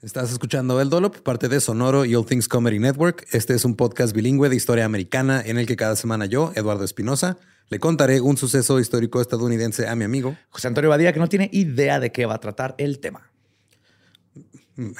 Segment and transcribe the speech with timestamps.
[0.00, 3.26] Estás escuchando El Dolop, parte de Sonoro y All Things Comedy Network.
[3.32, 6.84] Este es un podcast bilingüe de historia americana en el que cada semana yo, Eduardo
[6.84, 7.36] Espinosa,
[7.68, 11.50] le contaré un suceso histórico estadounidense a mi amigo José Antonio Badía, que no tiene
[11.52, 13.32] idea de qué va a tratar el tema.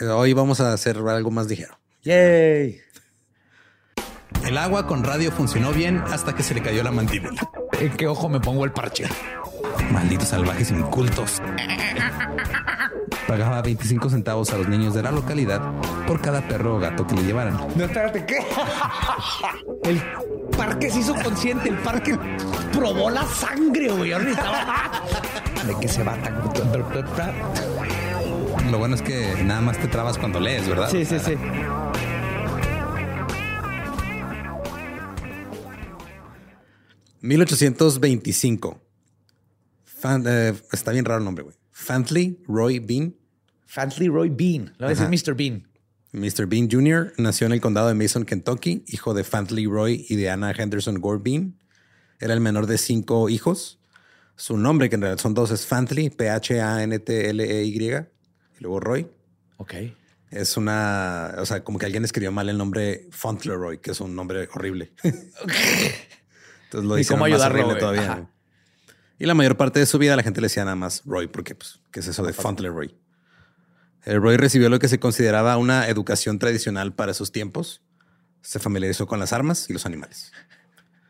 [0.01, 1.79] Hoy vamos a hacer algo más ligero.
[2.03, 2.81] ¡Yay!
[4.45, 7.49] El agua con radio funcionó bien hasta que se le cayó la mandíbula.
[7.79, 9.05] ¿En qué ojo me pongo el parche?
[9.93, 11.41] Malditos salvajes incultos.
[13.29, 15.61] Pagaba 25 centavos a los niños de la localidad
[16.07, 17.59] por cada perro o gato que le llevaran.
[17.77, 18.39] No, espérate, ¿qué?
[19.85, 20.01] El
[20.57, 22.19] parque se hizo consciente, el parque
[22.73, 24.13] probó la sangre, güey.
[24.13, 25.03] Ahora.
[25.67, 26.41] ¿De qué se va tan...
[28.73, 30.89] Lo bueno es que nada más te trabas cuando lees, ¿verdad?
[30.91, 31.35] Sí, sí, sí.
[37.23, 38.79] ...1825...
[39.85, 41.57] Fan- eh, está bien raro el nombre, güey.
[41.79, 43.15] Fantley Roy Bean,
[43.65, 44.75] Fantley Roy Bean.
[44.79, 45.35] Lo voy a decir Mr.
[45.35, 45.69] Bean.
[46.13, 46.47] Mr.
[46.47, 50.29] Bean Jr., nació en el condado de Mason, Kentucky, hijo de Fantley Roy y de
[50.29, 51.57] Anna Henderson Gore Bean.
[52.19, 53.79] Era el menor de cinco hijos.
[54.35, 59.07] Su nombre, que en realidad son dos, es Fantley, P-H-A-N-T-L-E-Y, y luego Roy.
[59.59, 59.75] Ok.
[60.31, 64.17] Es una, o sea, como que alguien escribió mal el nombre Fauntleroy, que es un
[64.17, 64.93] nombre horrible.
[65.05, 68.13] Entonces lo hicieron cómo más horrible todavía.
[68.13, 68.31] Ajá.
[69.19, 71.55] Y la mayor parte de su vida la gente le decía nada más Roy, porque
[71.55, 72.95] pues, ¿qué es eso de Fauntleroy?
[74.05, 77.83] El Roy recibió lo que se consideraba una educación tradicional para sus tiempos.
[78.43, 80.33] Se familiarizó con las armas y los animales.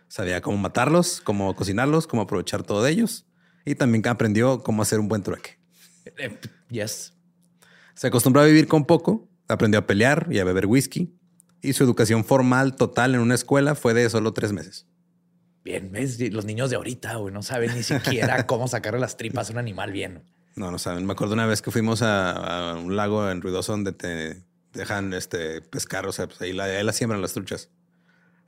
[0.08, 3.26] Sabía cómo matarlos, cómo cocinarlos, cómo aprovechar todo de ellos.
[3.66, 5.60] Y también aprendió cómo hacer un buen trueque.
[6.16, 7.12] Eh, yes.
[7.94, 11.14] Se acostumbró a vivir con poco, aprendió a pelear y a beber whisky.
[11.60, 14.87] Y su educación formal total en una escuela fue de solo tres meses.
[15.68, 19.50] Bien, ves, los niños de ahorita, güey, no saben ni siquiera cómo sacarle las tripas
[19.50, 20.22] a un animal bien.
[20.56, 21.04] No, no saben.
[21.04, 24.42] Me acuerdo una vez que fuimos a, a un lago en Ruidoso donde te
[24.72, 26.06] dejan este, pescar.
[26.06, 27.68] O sea, pues ahí, la, ahí las siembran las truchas.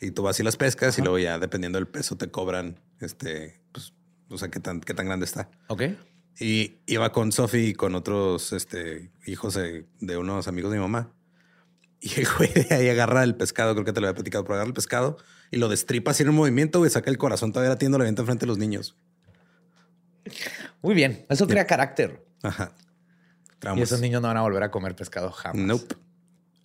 [0.01, 3.61] Y tú vas y las pescas y luego ya dependiendo del peso te cobran, este,
[3.71, 3.93] pues,
[4.31, 5.51] o sea, qué tan, qué tan grande está.
[5.69, 5.83] Ok.
[6.39, 10.83] Y iba con Sophie y con otros este, hijos de, de unos amigos de mi
[10.83, 11.13] mamá.
[12.01, 14.55] Y el güey de ahí agarra el pescado, creo que te lo había platicado, pero
[14.55, 15.19] agarra el pescado
[15.51, 18.23] y lo destripa así en un movimiento y saca el corazón todavía latiendo la venta
[18.23, 18.97] enfrente de los niños.
[20.83, 21.27] Muy bien.
[21.29, 22.25] Eso crea carácter.
[22.43, 22.73] Ajá.
[23.77, 25.61] Y esos niños no van a volver a comer pescado jamás.
[25.61, 25.97] Nope.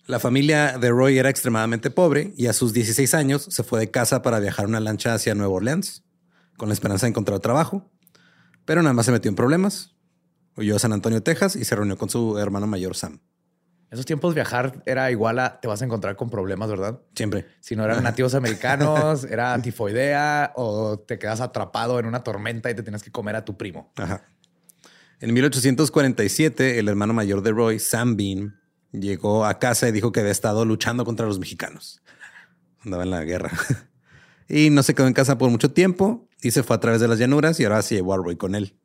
[0.06, 3.90] La familia de Roy era extremadamente pobre y a sus 16 años se fue de
[3.90, 6.04] casa para viajar una lancha hacia Nueva Orleans
[6.56, 7.90] con la esperanza de encontrar trabajo,
[8.64, 9.94] pero nada más se metió en problemas.
[10.56, 13.20] Huyó a San Antonio, Texas y se reunió con su hermano mayor Sam.
[13.90, 17.00] Esos tiempos viajar era igual a te vas a encontrar con problemas, ¿verdad?
[17.14, 17.46] Siempre.
[17.60, 22.74] Si no eran nativos americanos, era tifoidea o te quedas atrapado en una tormenta y
[22.74, 23.92] te tienes que comer a tu primo.
[23.96, 24.24] Ajá.
[25.20, 28.60] En 1847, el hermano mayor de Roy, Sam Bean,
[28.92, 32.02] llegó a casa y dijo que había estado luchando contra los mexicanos.
[32.84, 33.52] Andaba en la guerra.
[34.48, 37.08] y no se quedó en casa por mucho tiempo y se fue a través de
[37.08, 38.76] las llanuras y ahora se llevó a Roy con él.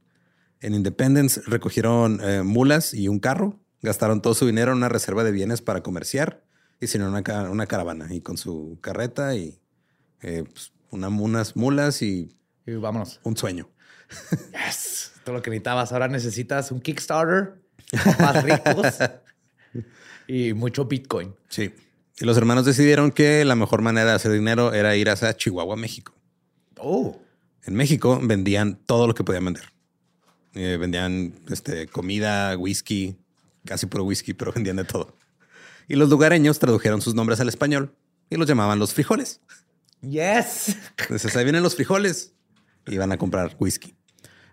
[0.60, 5.24] En Independence recogieron eh, mulas y un carro Gastaron todo su dinero en una reserva
[5.24, 6.44] de bienes para comerciar.
[6.80, 9.60] Hicieron una, una caravana y con su carreta y
[10.22, 12.36] eh, pues, unas mulas y,
[12.66, 13.20] y vámonos.
[13.24, 13.70] Un sueño.
[14.66, 15.14] Yes.
[15.24, 15.92] Todo lo que necesitabas.
[15.92, 17.62] Ahora necesitas un Kickstarter,
[18.20, 18.98] más ricos
[20.28, 21.36] y mucho Bitcoin.
[21.50, 21.74] Sí.
[22.20, 25.76] Y los hermanos decidieron que la mejor manera de hacer dinero era ir hacia Chihuahua,
[25.76, 26.14] México.
[26.78, 27.20] Oh.
[27.64, 29.64] En México vendían todo lo que podían vender.
[30.54, 33.16] Eh, vendían este, comida, whisky,
[33.66, 35.18] casi puro whisky, pero vendían de todo.
[35.88, 37.96] Y los lugareños tradujeron sus nombres al español
[38.30, 39.42] y los llamaban los frijoles.
[40.02, 40.78] Yes.
[40.98, 42.34] Entonces ahí vienen los frijoles.
[42.88, 43.96] Y van a comprar whisky.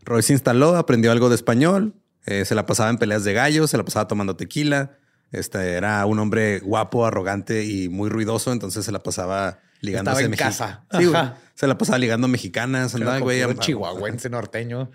[0.04, 1.94] Roy se instaló, aprendió algo de español,
[2.26, 4.98] eh, se la pasaba en peleas de gallos, se la pasaba tomando tequila.
[5.30, 10.26] Este era un hombre guapo, arrogante y muy ruidoso, entonces se la pasaba ligando Estaba
[10.26, 10.84] en casa.
[10.98, 11.10] Sí,
[11.54, 13.42] se la pasaba ligando mexicanas, andaba güey.
[13.58, 14.90] Chihuahuense norteño.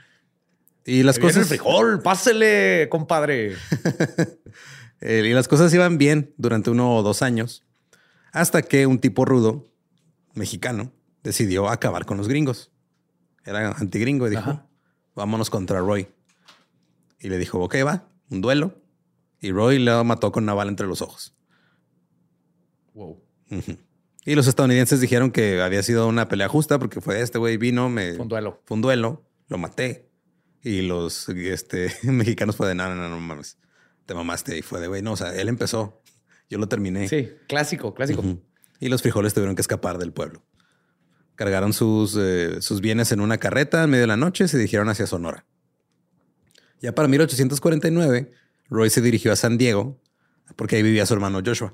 [0.86, 1.38] Y las cosas.
[1.38, 3.56] el frijol, pásele, compadre.
[5.02, 7.64] y las cosas iban bien durante uno o dos años,
[8.32, 9.70] hasta que un tipo rudo,
[10.34, 10.92] mexicano,
[11.24, 12.72] decidió acabar con los gringos.
[13.46, 14.68] Era antigringo y dijo:
[15.16, 16.08] Vámonos contra Roy.
[17.20, 18.82] Y le dijo: Ok, va, un duelo.
[19.40, 21.36] Y Roy le mató con una bala entre los ojos.
[22.94, 23.22] Wow.
[24.26, 27.90] Y los estadounidenses dijeron que había sido una pelea justa porque fue este güey vino,
[27.90, 28.14] me.
[28.14, 28.62] Fue un duelo.
[28.66, 30.10] Fue un duelo, lo maté.
[30.64, 33.58] Y los este, mexicanos fue de, no, no, no, mames,
[34.06, 34.58] te mamaste.
[34.58, 36.02] Y fue de, güey, no, o sea, él empezó,
[36.50, 37.10] yo lo terminé.
[37.10, 38.24] Sí, clásico, clásico.
[38.80, 40.44] Y los frijoles tuvieron que escapar del pueblo.
[41.36, 44.58] Cargaron sus, eh, sus bienes en una carreta en medio de la noche y se
[44.58, 45.46] dirigieron hacia Sonora.
[46.80, 48.32] Ya para 1849,
[48.70, 50.02] Roy se dirigió a San Diego
[50.56, 51.74] porque ahí vivía su hermano Joshua.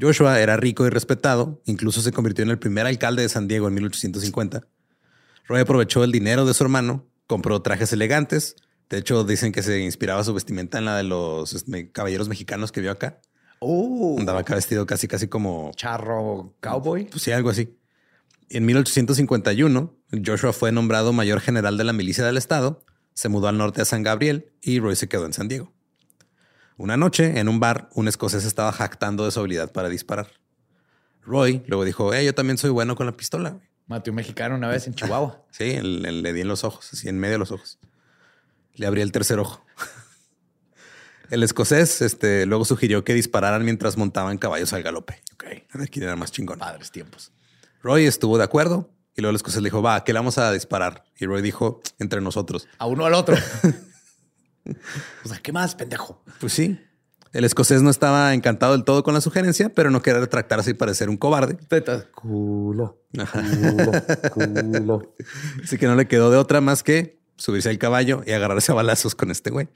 [0.00, 3.68] Joshua era rico y respetado, incluso se convirtió en el primer alcalde de San Diego
[3.68, 4.66] en 1850.
[5.46, 8.56] Roy aprovechó el dinero de su hermano compró trajes elegantes.
[8.90, 12.72] De hecho, dicen que se inspiraba su vestimenta en la de los este, caballeros mexicanos
[12.72, 13.20] que vio acá.
[13.60, 14.16] Oh.
[14.18, 17.06] Andaba acá vestido casi, casi como charro cowboy.
[17.06, 17.76] Pues sí, algo así.
[18.50, 22.84] En 1851, Joshua fue nombrado mayor general de la milicia del estado,
[23.14, 25.72] se mudó al norte a San Gabriel y Roy se quedó en San Diego.
[26.76, 30.28] Una noche, en un bar, un escocés estaba jactando de su habilidad para disparar.
[31.22, 33.60] Roy luego dijo, eh, yo también soy bueno con la pistola.
[33.86, 35.42] Maté un mexicano una vez en Chihuahua.
[35.50, 37.78] Sí, le, di en los ojos, así en medio de los ojos.
[38.74, 39.64] Le abrí el tercer ojo.
[41.30, 45.22] El escocés este, luego sugirió que dispararan mientras montaban caballos al galope.
[45.32, 45.44] Ok.
[45.70, 46.58] A ver quién era más chingón.
[46.58, 47.32] Padres tiempos.
[47.82, 50.52] Roy estuvo de acuerdo y luego el escocés le dijo, va, ¿qué le vamos a
[50.52, 51.04] disparar?
[51.16, 52.68] Y Roy dijo, entre nosotros.
[52.78, 53.36] A uno al otro.
[55.24, 56.22] o sea, ¿qué más, pendejo?
[56.40, 56.78] Pues sí.
[57.34, 60.74] El escocés no estaba encantado del todo con la sugerencia, pero no quería retractarse y
[60.74, 61.58] parecer un cobarde.
[62.14, 63.92] Culo, culo,
[64.32, 65.16] culo.
[65.64, 68.76] Así que no le quedó de otra más que subirse al caballo y agarrarse a
[68.76, 69.68] balazos con este güey.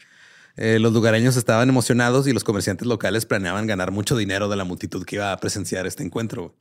[0.56, 4.62] Eh, los lugareños estaban emocionados y los comerciantes locales planeaban ganar mucho dinero de la
[4.62, 6.54] multitud que iba a presenciar este encuentro.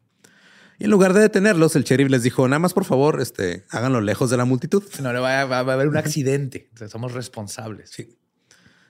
[0.79, 4.01] Y en lugar de detenerlos, el sheriff les dijo, nada más por favor, este, háganlo
[4.01, 4.83] lejos de la multitud.
[4.99, 6.71] No le va a, va a haber un accidente.
[6.89, 7.91] somos responsables.
[7.91, 8.17] Sí.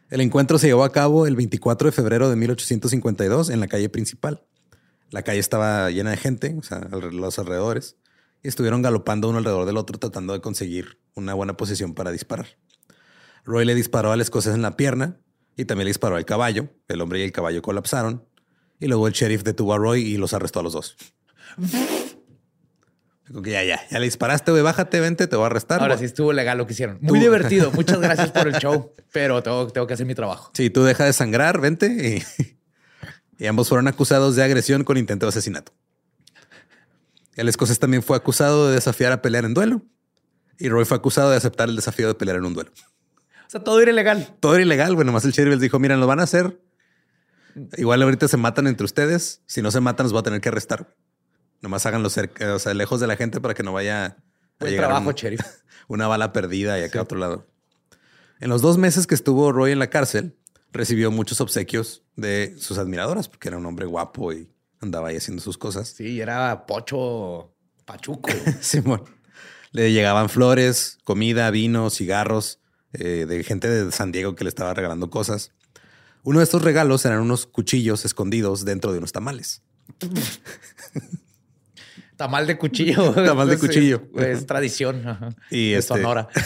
[0.10, 3.90] El encuentro se llevó a cabo el 24 de febrero de 1852 en la calle
[3.90, 4.44] principal.
[5.10, 7.98] La calle estaba llena de gente, o sea, los alrededores,
[8.42, 12.48] y estuvieron galopando uno alrededor del otro tratando de conseguir una buena posición para disparar.
[13.44, 15.20] Roy le disparó al escocés en la pierna
[15.58, 16.70] y también le disparó al caballo.
[16.88, 18.26] El hombre y el caballo colapsaron.
[18.80, 20.96] Y luego el sheriff detuvo a Roy y los arrestó a los dos.
[23.44, 25.82] Que ya, ya, ya le disparaste, güey, bájate, vente, te voy a arrestar.
[25.82, 26.98] Ahora sí estuvo legal lo que hicieron.
[27.02, 27.72] Muy divertido.
[27.72, 30.52] Muchas gracias por el show, pero tengo, tengo, que hacer mi trabajo.
[30.54, 32.24] Sí, tú deja de sangrar, vente.
[32.40, 35.74] Y, y, ambos fueron acusados de agresión con intento de asesinato.
[37.36, 39.84] El escocés también fue acusado de desafiar a pelear en duelo.
[40.58, 42.72] Y Roy fue acusado de aceptar el desafío de pelear en un duelo.
[43.46, 44.36] O sea, todo era ilegal.
[44.40, 44.96] Todo era ilegal.
[44.96, 46.60] Bueno, más el sheriff les dijo, miren, lo van a hacer.
[47.78, 49.42] Igual ahorita se matan entre ustedes.
[49.46, 50.94] Si no se matan, los voy a tener que arrestar.
[51.62, 54.18] Nomás háganlo cerca, o sea, lejos de la gente para que no vaya
[54.60, 55.46] a llegar trabajo, una,
[55.88, 57.48] una bala perdida y acá a otro lado.
[58.40, 60.36] En los dos meses que estuvo Roy en la cárcel,
[60.72, 64.50] recibió muchos obsequios de sus admiradoras porque era un hombre guapo y
[64.80, 65.90] andaba ahí haciendo sus cosas.
[65.90, 67.54] Sí, era pocho
[67.86, 68.30] pachuco.
[68.62, 69.04] Simón.
[69.72, 72.60] Le llegaban flores, comida, vino, cigarros
[72.94, 75.52] eh, de gente de San Diego que le estaba regalando cosas.
[76.24, 79.62] Uno de estos regalos eran unos cuchillos escondidos dentro de unos tamales.
[82.18, 83.14] Tamal de cuchillo.
[83.16, 84.04] Tamal de cuchillo.
[84.18, 85.36] es tradición.
[85.50, 86.28] Y de este- Sonora.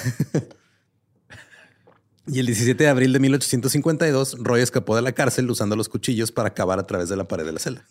[2.28, 6.32] Y el 17 de abril de 1852, Roy escapó de la cárcel usando los cuchillos
[6.32, 7.86] para cavar a través de la pared de la celda.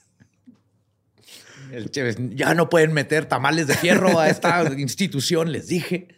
[1.72, 6.08] El Chévez, ya no pueden meter tamales de fierro a esta institución, les dije.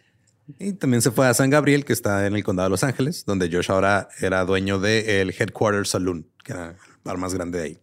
[0.59, 3.25] Y también se fue a San Gabriel, que está en el condado de Los Ángeles,
[3.25, 7.63] donde Josh ahora era dueño del Headquarters Saloon, que era el bar más grande de
[7.65, 7.79] ahí.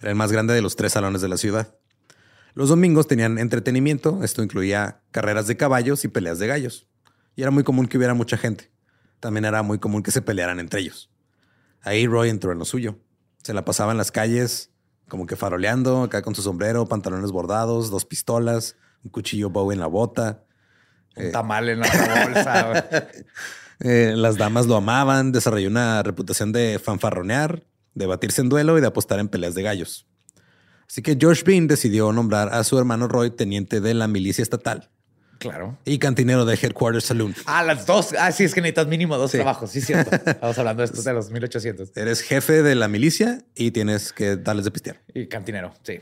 [0.00, 1.74] Era el más grande de los tres salones de la ciudad.
[2.54, 4.22] Los domingos tenían entretenimiento.
[4.22, 6.86] Esto incluía carreras de caballos y peleas de gallos.
[7.36, 8.70] Y era muy común que hubiera mucha gente.
[9.20, 11.10] También era muy común que se pelearan entre ellos.
[11.82, 12.98] Ahí Roy entró en lo suyo.
[13.42, 14.70] Se la pasaba en las calles,
[15.08, 19.80] como que faroleando, acá con su sombrero, pantalones bordados, dos pistolas, un cuchillo bow en
[19.80, 20.44] la bota.
[21.16, 21.88] Un tamal en la
[22.26, 22.88] bolsa.
[23.80, 27.62] Eh, las damas lo amaban, desarrolló una reputación de fanfarronear,
[27.94, 30.08] de batirse en duelo y de apostar en peleas de gallos.
[30.88, 34.88] Así que George Bean decidió nombrar a su hermano Roy teniente de la milicia estatal
[35.38, 35.78] claro.
[35.84, 37.34] y cantinero de Headquarters Saloon.
[37.46, 38.14] Ah, las dos.
[38.18, 39.36] Ah, sí, es que necesitas mínimo dos Sí.
[39.36, 39.70] trabajos.
[39.70, 40.16] Sí, cierto.
[40.26, 41.90] Estamos hablando de estos de los 1800.
[41.94, 45.02] Eres jefe de la milicia y tienes que darles de pistear.
[45.12, 45.98] Y cantinero, sí.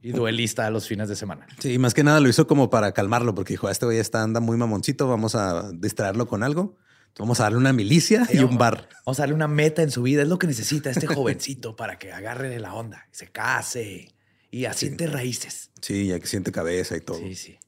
[0.00, 1.46] Y duelista a los fines de semana.
[1.58, 4.38] Sí, más que nada lo hizo como para calmarlo, porque dijo, este güey está anda
[4.38, 6.76] muy mamoncito, vamos a distraerlo con algo.
[7.18, 8.88] Vamos a darle una milicia y un bar.
[9.04, 10.22] Vamos a darle una meta en su vida.
[10.22, 14.14] Es lo que necesita este jovencito para que agarre de la onda, se case
[14.50, 15.70] y asiente raíces.
[15.80, 17.18] Sí, ya que siente cabeza y todo.
[17.18, 17.58] Sí, sí.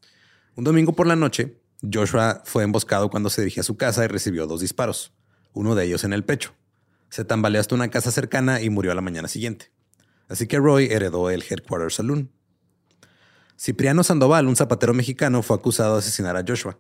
[0.57, 4.09] Un domingo por la noche, Joshua fue emboscado cuando se dirigía a su casa y
[4.09, 5.13] recibió dos disparos,
[5.53, 6.55] uno de ellos en el pecho.
[7.09, 9.73] Se tambaleó hasta una casa cercana y murió a la mañana siguiente.
[10.29, 12.31] Así que Roy heredó el Headquarters Saloon.
[13.59, 16.79] Cipriano Sandoval, un zapatero mexicano, fue acusado de asesinar a Joshua.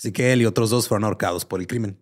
[0.00, 2.00] Así que él y otros dos fueron ahorcados por el crimen.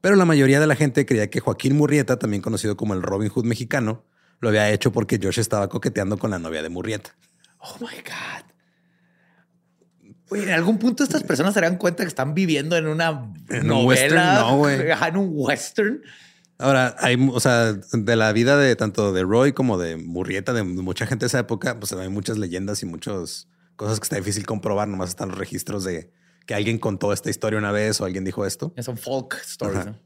[0.00, 3.28] Pero la mayoría de la gente creía que Joaquín Murrieta, también conocido como el Robin
[3.28, 4.04] Hood mexicano,
[4.40, 7.14] lo había hecho porque Josh estaba coqueteando con la novia de Murrieta.
[7.60, 8.44] Oh my God.
[10.30, 13.60] Oye, en algún punto estas personas se darán cuenta que están viviendo en una En
[13.62, 13.84] un novela.
[13.86, 14.90] western, no, güey.
[14.90, 16.02] Ajá, En un western.
[16.58, 20.64] Ahora, hay, o sea, de la vida de tanto de Roy como de Murrieta, de
[20.64, 24.44] mucha gente de esa época, pues hay muchas leyendas y muchas cosas que está difícil
[24.44, 24.88] comprobar.
[24.88, 26.10] Nomás están los registros de
[26.50, 28.74] que alguien contó esta historia una vez o alguien dijo esto.
[28.80, 29.86] Son folk stories.
[29.86, 29.96] ¿no?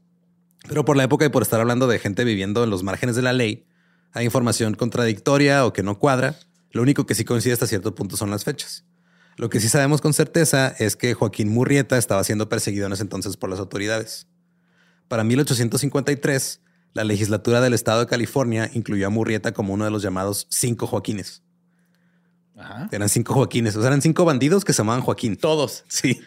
[0.67, 3.23] Pero por la época y por estar hablando de gente viviendo en los márgenes de
[3.23, 3.65] la ley,
[4.11, 6.35] hay información contradictoria o que no cuadra.
[6.69, 8.85] Lo único que sí coincide hasta cierto punto son las fechas.
[9.37, 13.01] Lo que sí sabemos con certeza es que Joaquín Murrieta estaba siendo perseguido en ese
[13.01, 14.27] entonces por las autoridades.
[15.07, 16.61] Para 1853,
[16.93, 20.85] la legislatura del estado de California incluyó a Murrieta como uno de los llamados cinco
[20.85, 21.41] Joaquines.
[22.55, 22.87] Ajá.
[22.91, 25.37] Eran cinco Joaquines, o sea, eran cinco bandidos que se llamaban Joaquín.
[25.37, 25.83] Todos.
[25.87, 26.21] Sí.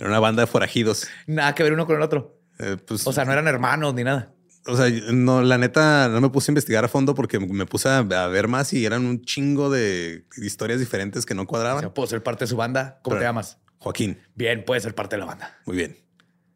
[0.00, 1.06] Era una banda de forajidos.
[1.26, 2.40] Nada que ver uno con el otro.
[2.58, 4.32] Eh, pues, O sea, no eran hermanos ni nada.
[4.66, 7.88] O sea, no, la neta, no me puse a investigar a fondo porque me puse
[7.88, 11.80] a, a ver más y eran un chingo de historias diferentes que no O cuadraban.
[11.80, 12.98] sea, puedo ser parte de su banda.
[13.02, 13.58] ¿Cómo Pero- te llamas?
[13.78, 15.58] Joaquín, Bien, puede ser parte de la banda.
[15.64, 15.96] muy bien.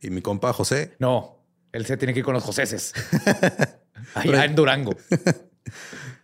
[0.02, 2.92] Y mi compa José, No, él se tiene que ir con los joseses.
[4.14, 4.94] Allá en Durango.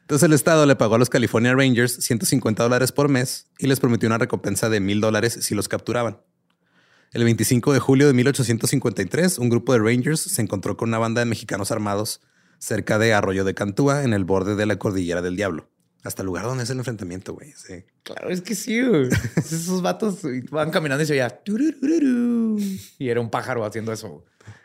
[0.03, 3.81] Entonces el Estado le pagó a los California Rangers 150 dólares por mes y les
[3.81, 6.21] prometió una recompensa de mil dólares si los capturaban.
[7.13, 11.19] El 25 de julio de 1853, un grupo de Rangers se encontró con una banda
[11.19, 12.21] de mexicanos armados
[12.61, 15.69] cerca de Arroyo de Cantúa, en el borde de la Cordillera del Diablo.
[16.05, 17.53] Hasta el lugar donde es el enfrentamiento, güey.
[17.53, 17.85] Sí.
[18.05, 18.81] Claro, es que sí.
[18.81, 19.09] güey.
[19.37, 20.21] Esos vatos
[20.53, 21.43] van caminando y se oía.
[22.99, 24.25] Y era un pájaro haciendo eso.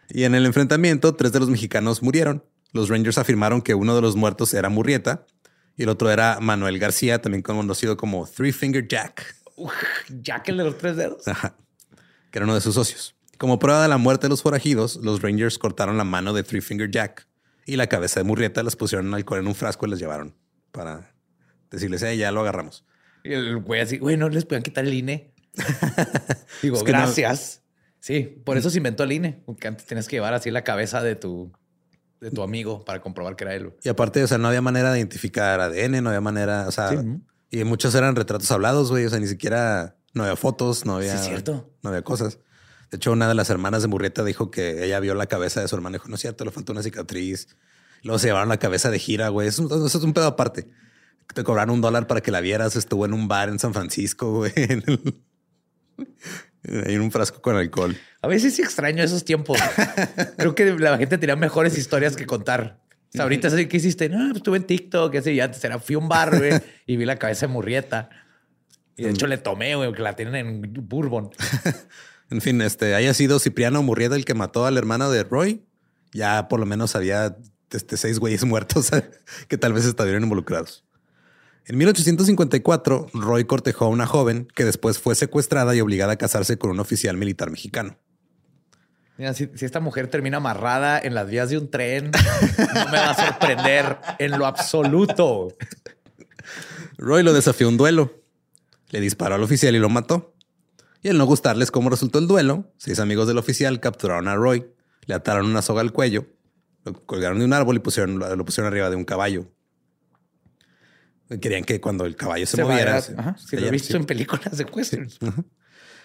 [0.09, 2.43] Y en el enfrentamiento, tres de los mexicanos murieron.
[2.73, 5.25] Los Rangers afirmaron que uno de los muertos era Murrieta
[5.75, 9.35] y el otro era Manuel García, también conocido como Three Finger Jack.
[9.55, 9.73] Uf,
[10.21, 11.27] Jack el de los tres dedos.
[11.27, 11.57] Ajá.
[12.35, 13.15] Que era uno de sus socios.
[13.37, 16.59] Como prueba de la muerte de los forajidos, los Rangers cortaron la mano de Three
[16.59, 17.29] Finger Jack
[17.65, 20.35] y la cabeza de Murrieta las pusieron alcohol en un frasco y las llevaron
[20.73, 21.13] para
[21.71, 22.83] decirles, eh, ya lo agarramos.
[23.23, 25.33] Y el güey así, güey, no les podían quitar el INE.
[26.61, 27.61] Digo, Es que no- gracias.
[28.01, 31.01] Sí, por eso se inventó el INE, porque antes tenías que llevar así la cabeza
[31.01, 31.53] de tu,
[32.19, 33.71] de tu amigo para comprobar que era él.
[33.81, 36.89] Y aparte, o sea, no había manera de identificar ADN, no había manera, o sea,
[36.89, 36.97] Sí.
[37.51, 41.11] y muchos eran retratos hablados, güey, o sea, ni siquiera, no había fotos, no había,
[41.11, 41.69] Sí, es cierto.
[41.83, 42.39] no había cosas.
[42.89, 45.67] De hecho, una de las hermanas de Murrieta dijo que ella vio la cabeza de
[45.67, 47.47] su hermano y dijo, no es cierto, le faltó una cicatriz.
[48.03, 49.47] Luego se llevaron la cabeza de gira, güey.
[49.47, 50.67] Eso, eso es un pedo aparte.
[51.33, 52.75] Te cobraron un dólar para que la vieras.
[52.75, 54.51] Estuvo en un bar en San Francisco, güey.
[54.67, 55.15] En el,
[56.63, 57.95] en un frasco con alcohol.
[58.21, 59.59] A veces sí extraño esos tiempos.
[60.37, 62.81] Creo que la gente tenía mejores historias que contar.
[63.09, 64.09] O sea, ahorita ¿qué hiciste?
[64.09, 65.43] No, pues estuve en TikTok, qué sé yo.
[65.43, 66.53] Antes era, fui a un bar, güey,
[66.85, 68.09] y vi la cabeza de Murrieta.
[68.97, 71.31] Y de hecho le tomé, güey, que la tienen en Bourbon.
[72.31, 75.63] En fin, este haya sido Cipriano Murrieta el que mató al hermano de Roy.
[76.11, 77.37] Ya por lo menos había
[77.71, 78.91] este, seis güeyes muertos
[79.47, 80.83] que tal vez estuvieron involucrados.
[81.67, 86.57] En 1854, Roy cortejó a una joven que después fue secuestrada y obligada a casarse
[86.57, 87.97] con un oficial militar mexicano.
[89.17, 92.97] Mira, si, si esta mujer termina amarrada en las vías de un tren, no me
[92.97, 95.47] va a sorprender en lo absoluto.
[96.97, 98.24] Roy lo desafió a un duelo.
[98.95, 100.37] Le disparó al oficial y lo mató.
[101.01, 104.67] Y al no gustarles cómo resultó el duelo, seis amigos del oficial capturaron a Roy,
[105.05, 106.27] le ataron una soga al cuello,
[106.85, 109.51] lo colgaron de un árbol y pusieron, lo pusieron arriba de un caballo.
[111.41, 113.01] Querían que cuando el caballo se, moviera...
[113.01, 113.97] se- ajá, se si lo he visto sí.
[113.97, 115.19] en películas de westerns.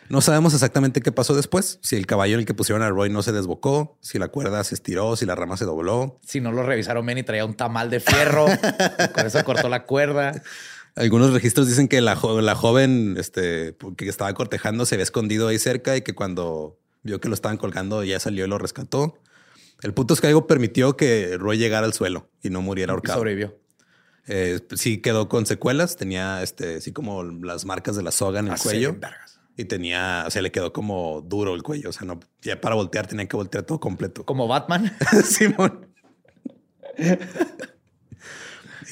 [0.08, 3.08] No sabemos exactamente qué pasó después, si el caballo en el que pusieron a Roy
[3.08, 6.18] no se desbocó, si la cuerda se estiró, si la rama se dobló.
[6.26, 8.46] Si no lo revisaron bien y traía un tamal de fierro,
[9.14, 10.42] con eso cortó la cuerda.
[10.96, 15.48] Algunos registros dicen que la, jo- la joven este, que estaba cortejando se había escondido
[15.48, 19.18] ahí cerca y que cuando vio que lo estaban colgando ya salió y lo rescató.
[19.82, 22.94] El punto es que algo permitió que Roy llegara al suelo y no muriera Y
[22.94, 23.18] ahorcado.
[23.18, 23.56] sobrevivió.
[24.26, 28.48] Eh, sí quedó con secuelas, tenía este, así como las marcas de la soga en
[28.48, 28.96] el Así, cuello
[29.56, 31.88] y tenía, o sea, le quedó como duro el cuello.
[31.88, 34.24] O sea, no, ya para voltear tenía que voltear todo completo.
[34.24, 34.92] Como Batman.
[35.24, 35.86] Simón.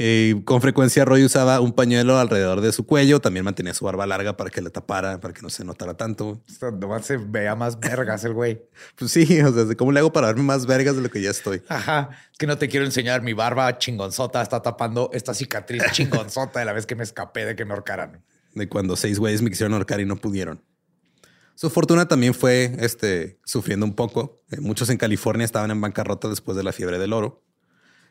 [0.00, 4.06] Y con frecuencia Roy usaba un pañuelo alrededor de su cuello, también mantenía su barba
[4.06, 6.40] larga para que le tapara, para que no se notara tanto.
[6.78, 8.62] Nomás se vea más vergas el güey.
[8.96, 11.30] Pues sí, o sea, ¿cómo le hago para verme más vergas de lo que ya
[11.30, 11.62] estoy?
[11.68, 12.10] Ajá.
[12.30, 14.40] Es que no te quiero enseñar mi barba chingonzota.
[14.40, 18.22] Está tapando esta cicatriz chingonzota de la vez que me escapé de que me ahorcaran.
[18.54, 20.62] De cuando seis güeyes me quisieron ahorcar y no pudieron.
[21.56, 24.44] Su fortuna también fue este, sufriendo un poco.
[24.52, 27.42] Eh, muchos en California estaban en bancarrota después de la fiebre del oro.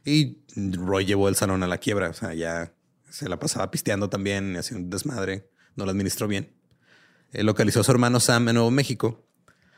[0.05, 2.09] Y Roy llevó el salón a la quiebra.
[2.09, 2.73] O sea, ya
[3.09, 5.49] se la pasaba pisteando también, hacía un desmadre.
[5.75, 6.53] No lo administró bien.
[7.33, 9.23] Eh, localizó a su hermano Sam en Nuevo México.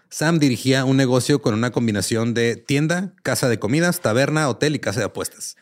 [0.10, 4.79] Sam dirigía un negocio con una combinación de tienda, casa de comidas, taberna, hotel y
[4.79, 5.55] casa de apuestas.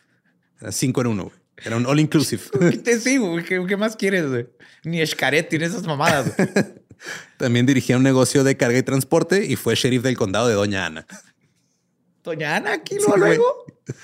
[0.60, 1.24] Era cinco en uno.
[1.24, 1.36] güey.
[1.64, 2.42] Era un all inclusive.
[2.70, 3.30] ¿Qué te sigo?
[3.32, 3.44] güey?
[3.44, 4.26] ¿Qué, qué más quieres?
[4.28, 4.48] güey?
[4.84, 6.32] Ni Escaret tiene esas mamadas.
[7.36, 10.86] También dirigía un negocio de carga y transporte y fue sheriff del condado de Doña
[10.86, 11.06] Ana.
[12.24, 13.64] Doña Ana, aquí Sí, luego, luego.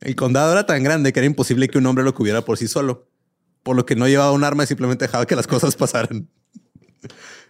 [0.00, 2.68] El condado era tan grande que era imposible que un hombre lo cubriera por sí
[2.68, 3.08] solo,
[3.62, 6.28] por lo que no llevaba un arma y simplemente dejaba que las cosas pasaran.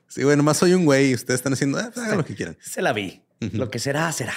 [0.09, 2.57] Sí, bueno, más soy un güey y ustedes están haciendo, ah, hagan lo que quieran.
[2.61, 3.23] Se la vi.
[3.41, 4.35] Lo que será, será.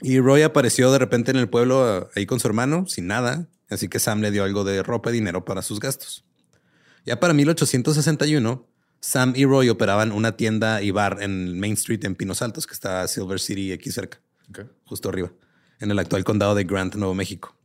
[0.00, 3.48] Y Roy apareció de repente en el pueblo ah, ahí con su hermano, sin nada,
[3.68, 6.24] así que Sam le dio algo de ropa y dinero para sus gastos.
[7.04, 8.66] Ya para 1861,
[9.00, 12.74] Sam y Roy operaban una tienda y bar en Main Street en Pinos Altos, que
[12.74, 14.20] está Silver City aquí cerca.
[14.84, 15.32] justo arriba,
[15.82, 17.56] en el actual condado de Grant, Nuevo México.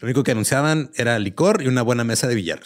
[0.00, 2.60] Lo único que anunciaban era licor y una buena mesa de billar.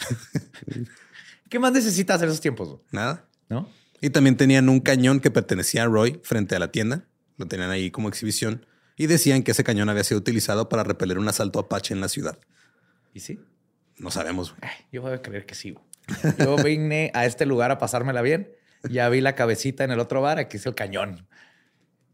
[1.49, 2.79] ¿Qué más necesitas en esos tiempos?
[2.91, 3.25] Nada.
[3.47, 3.69] ¿No?
[4.01, 7.05] Y también tenían un cañón que pertenecía a Roy frente a la tienda.
[7.37, 8.65] Lo tenían ahí como exhibición.
[8.97, 12.09] Y decían que ese cañón había sido utilizado para repeler un asalto apache en la
[12.09, 12.39] ciudad.
[13.13, 13.39] ¿Y sí?
[13.97, 14.55] No sabemos.
[14.61, 15.75] Ay, yo voy a creer que sí.
[16.39, 18.51] Yo vine a este lugar a pasármela bien.
[18.89, 20.39] Ya vi la cabecita en el otro bar.
[20.39, 21.27] Aquí es el cañón.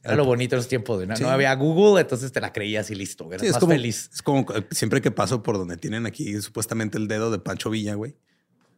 [0.03, 1.05] Era lo bonito de los tiempos.
[1.05, 1.23] No, Sí.
[1.23, 3.27] no había Google, entonces te la creías y listo.
[3.27, 4.09] Eras Sí, es más como, feliz.
[4.13, 7.95] es como siempre que paso por donde tienen aquí supuestamente el dedo de Pancho Villa,
[7.95, 8.15] güey.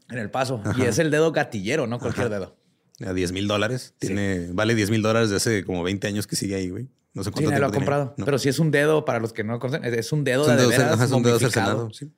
[0.09, 0.61] En el paso.
[0.77, 2.57] Y es el dedo gatillero, no cualquier dedo.
[3.05, 3.93] A 10 mil dólares.
[3.99, 6.89] Tiene, vale 10 mil dólares de hace como 20 años que sigue ahí, güey.
[7.13, 8.13] No sé Sí, cuánto nadie lo ha tiempo comprado.
[8.17, 8.25] No.
[8.25, 10.55] Pero si es un dedo, para los que no conocen, es un dedo Es un
[10.55, 11.89] de dedo, veras ajá, es un dedo momificado.
[11.89, 12.11] cercenado, sí.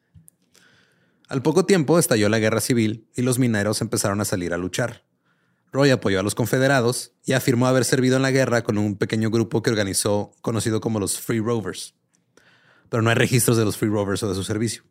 [1.27, 5.03] Al poco tiempo estalló la guerra civil y los mineros empezaron a salir a luchar.
[5.71, 9.29] Roy apoyó a los confederados y afirmó haber servido en la guerra con un pequeño
[9.29, 11.95] grupo que organizó, conocido como los Free Rovers.
[12.89, 14.83] Pero no hay registros de los Free Rovers o de su servicio.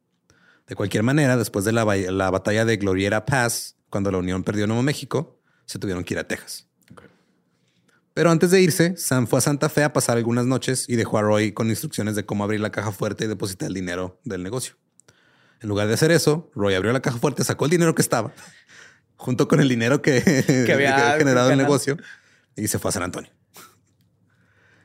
[0.66, 4.42] De cualquier manera, después de la, ba- la batalla de Gloriera Pass, cuando la Unión
[4.42, 6.66] perdió Nuevo México, se tuvieron que ir a Texas.
[8.14, 11.18] Pero antes de irse, Sam fue a Santa Fe a pasar algunas noches y dejó
[11.18, 14.42] a Roy con instrucciones de cómo abrir la caja fuerte y depositar el dinero del
[14.42, 14.74] negocio.
[15.60, 18.32] En lugar de hacer eso, Roy abrió la caja fuerte, sacó el dinero que estaba,
[19.20, 20.22] junto con el dinero que,
[20.66, 21.98] que había había generado el negocio,
[22.56, 23.30] y se fue a San Antonio.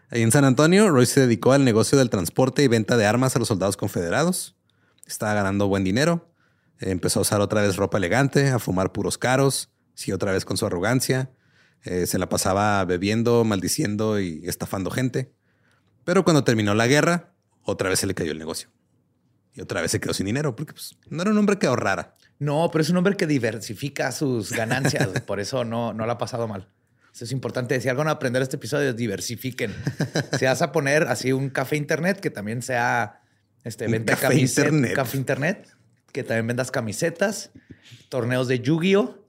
[0.09, 3.35] Ahí en San Antonio, Roy se dedicó al negocio del transporte y venta de armas
[3.35, 4.55] a los soldados confederados.
[5.07, 6.31] Estaba ganando buen dinero.
[6.79, 10.57] Empezó a usar otra vez ropa elegante, a fumar puros caros, siguió otra vez con
[10.57, 11.31] su arrogancia.
[11.83, 15.33] Eh, se la pasaba bebiendo, maldiciendo y estafando gente.
[16.03, 18.69] Pero cuando terminó la guerra, otra vez se le cayó el negocio.
[19.53, 22.15] Y otra vez se quedó sin dinero porque pues, no era un hombre que ahorrara.
[22.39, 25.07] No, pero es un hombre que diversifica sus ganancias.
[25.25, 26.67] por eso no, no la ha pasado mal.
[27.13, 27.79] Eso es importante.
[27.79, 29.73] Si algo van a aprender este episodio, diversifiquen.
[30.37, 33.21] si vas a poner así un café internet que también sea
[33.63, 34.95] este, venta café camisetas, internet.
[34.95, 35.69] café internet,
[36.11, 37.51] que también vendas camisetas,
[38.09, 39.23] torneos de Yu-Gi-Oh!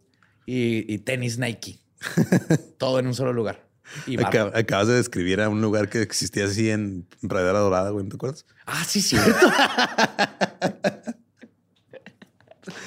[0.47, 1.81] Y, y tenis Nike.
[2.79, 3.67] Todo en un solo lugar.
[4.07, 8.17] Acab- acabas de describir a un lugar que existía así en Pradera Dorada, güey, ¿te
[8.17, 8.45] acuerdas?
[8.67, 9.49] Ah, sí, cierto.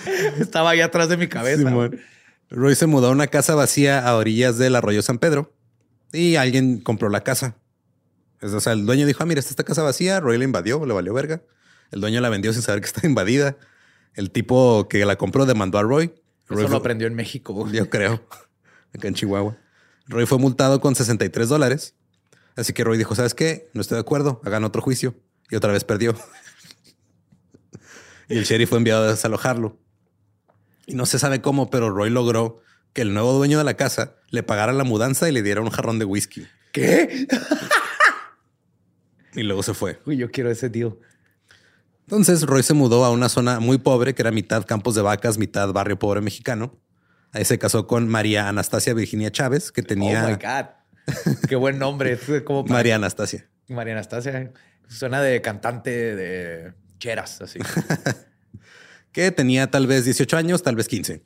[0.40, 1.58] Estaba ahí atrás de mi cabeza.
[1.58, 2.00] Simón.
[2.50, 5.54] Roy se mudó a una casa vacía a orillas del arroyo San Pedro
[6.12, 7.56] y alguien compró la casa.
[8.42, 10.20] Es- O sea, el dueño dijo, ah, mira, está esta casa vacía.
[10.20, 11.42] Roy la invadió, le valió verga.
[11.92, 13.58] El dueño la vendió sin saber que está invadida.
[14.16, 16.14] El tipo que la compró demandó a Roy.
[16.48, 17.70] Roy Eso fue- lo aprendió en México.
[17.72, 18.26] Yo creo.
[18.96, 19.58] Acá en Chihuahua.
[20.08, 21.94] Roy fue multado con 63 dólares.
[22.56, 23.70] Así que Roy dijo, ¿sabes qué?
[23.76, 24.42] No estoy de acuerdo.
[24.44, 25.16] Hagan otro juicio.
[25.52, 26.16] Y otra vez perdió.
[28.28, 29.78] y el sheriff fue enviado a desalojarlo.
[30.90, 32.62] Y no se sabe cómo, pero Roy logró
[32.94, 35.70] que el nuevo dueño de la casa le pagara la mudanza y le diera un
[35.70, 36.48] jarrón de whisky.
[36.72, 37.28] ¿Qué?
[39.36, 40.00] Y luego se fue.
[40.06, 41.00] Uy, yo quiero ese tío.
[42.08, 45.38] Entonces Roy se mudó a una zona muy pobre que era mitad campos de vacas,
[45.38, 46.80] mitad barrio pobre mexicano.
[47.32, 50.26] Ahí se casó con María Anastasia Virginia Chávez, que tenía...
[50.26, 51.36] Oh my God.
[51.48, 52.14] Qué buen nombre.
[52.14, 53.48] Es como para- María Anastasia.
[53.68, 54.52] María Anastasia.
[54.88, 57.60] Suena de cantante de cheras, así.
[59.12, 61.24] que tenía tal vez 18 años, tal vez 15.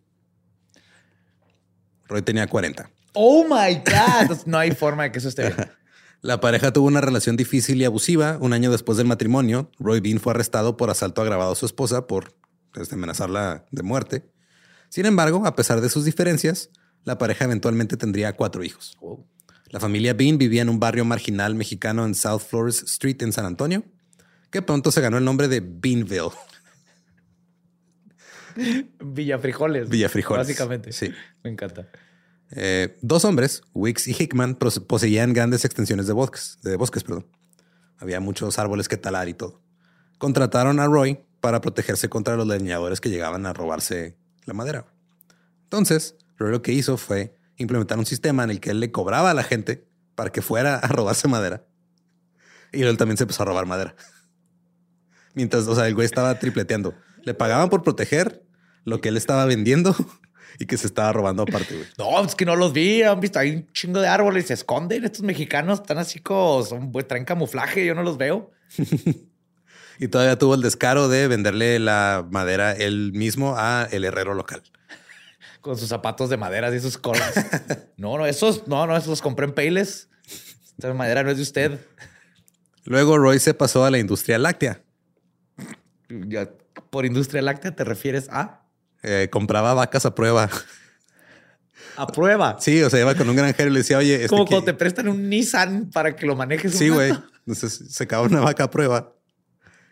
[2.07, 2.89] Roy tenía 40.
[3.13, 4.37] oh my God.
[4.45, 5.71] No hay forma de que eso esté bien.
[6.21, 8.37] La pareja tuvo una relación difícil y abusiva.
[8.39, 12.07] Un año después del matrimonio, Roy Bean fue arrestado por asalto agravado a su esposa
[12.07, 12.33] por
[12.71, 14.31] pues, amenazarla de muerte.
[14.87, 16.69] Sin embargo, a pesar de sus diferencias,
[17.03, 18.97] la pareja eventualmente tendría cuatro hijos.
[19.67, 23.45] La familia Bean vivía en un barrio marginal mexicano en South Flores Street en San
[23.45, 23.83] Antonio,
[24.49, 26.31] que pronto se ganó el nombre de Beanville.
[28.99, 29.89] Villa Frijoles.
[29.89, 30.47] Villa Frijoles.
[30.47, 30.91] Básicamente.
[30.91, 31.11] Sí.
[31.43, 31.87] Me encanta.
[32.51, 37.27] Eh, dos hombres, Wicks y Hickman, poseían grandes extensiones de bosques, de bosques, perdón.
[37.97, 39.61] Había muchos árboles que talar y todo.
[40.17, 44.85] Contrataron a Roy para protegerse contra los leñadores que llegaban a robarse la madera.
[45.63, 49.31] Entonces, Roy lo que hizo fue implementar un sistema en el que él le cobraba
[49.31, 51.65] a la gente para que fuera a robarse madera.
[52.71, 53.95] Y él también se empezó a robar madera.
[55.33, 56.93] Mientras, o sea, el güey estaba tripleteando.
[57.23, 58.42] Le pagaban por proteger
[58.85, 59.95] lo que él estaba vendiendo
[60.59, 61.87] y que se estaba robando aparte, güey.
[61.97, 63.03] No, es que no los vi.
[63.03, 64.47] Han visto, hay un chingo de árboles.
[64.47, 65.03] Se esconden.
[65.03, 67.85] Estos mexicanos están así como, son, pues, traen camuflaje.
[67.85, 68.51] Yo no los veo.
[69.99, 74.63] Y todavía tuvo el descaro de venderle la madera él mismo a el herrero local.
[75.61, 77.33] Con sus zapatos de madera y sus colas.
[77.97, 80.09] no, no, esos, no, no, esos los compré en Payless.
[80.65, 81.79] Esta madera no es de usted.
[82.85, 84.81] Luego Roy se pasó a la industria láctea.
[86.09, 86.49] Ya,
[86.89, 88.62] por industria láctea te refieres a
[89.03, 90.49] Eh, compraba vacas a prueba.
[91.97, 92.57] a prueba.
[92.59, 94.65] Sí, o sea, iba con un granjero y le decía, oye, este como que- cuando
[94.65, 96.73] te prestan un Nissan para que lo manejes.
[96.73, 97.11] un Sí, güey.
[97.45, 99.13] Entonces sacaba una vaca a prueba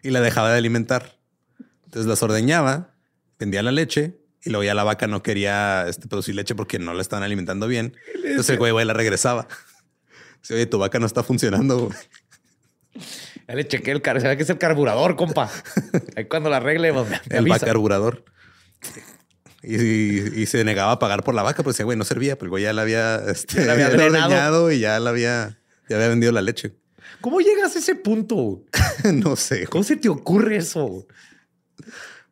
[0.02, 1.18] y la dejaba de alimentar.
[1.86, 2.96] Entonces las ordeñaba,
[3.38, 6.94] vendía la leche y luego ya la vaca no quería este, producir leche porque no
[6.94, 7.96] la estaban alimentando bien.
[8.16, 9.48] Entonces el güey, güey la regresaba.
[10.42, 11.88] Dice, oye, tu vaca no está funcionando.
[11.88, 11.98] güey".
[13.48, 14.38] Ya le chequé el carburador.
[14.38, 15.52] que es el carburador, compa.
[16.16, 17.60] Ahí cuando la arregle, pues, me El avisa.
[17.60, 18.24] vacarburador.
[19.64, 22.36] Y, y- y se negaba a pagar por la vaca, pero decía, güey, no servía,
[22.36, 24.26] pero el güey ya la había, este, Ya la había ya la drenado.
[24.26, 26.76] ordeñado y ya la había, ya había vendido la leche.
[27.22, 28.64] ¿Cómo llegas a ese punto?
[29.14, 29.68] no sé.
[29.68, 31.06] ¿Cómo se te ocurre eso?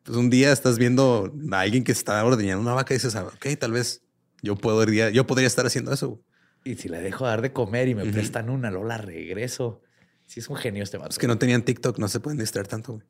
[0.02, 3.24] Pues un día estás viendo a alguien que está ordeñando una vaca y dices, ah,
[3.26, 4.02] ok, tal vez
[4.42, 6.20] yo podría, yo podría estar haciendo eso.
[6.64, 9.82] Y si le dejo dar de comer y me prestan una, luego la regreso.
[10.26, 11.10] Sí, es un genio este vato.
[11.10, 13.00] Es que no tenían TikTok, no se pueden distraer tanto.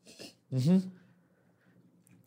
[0.50, 0.82] güey.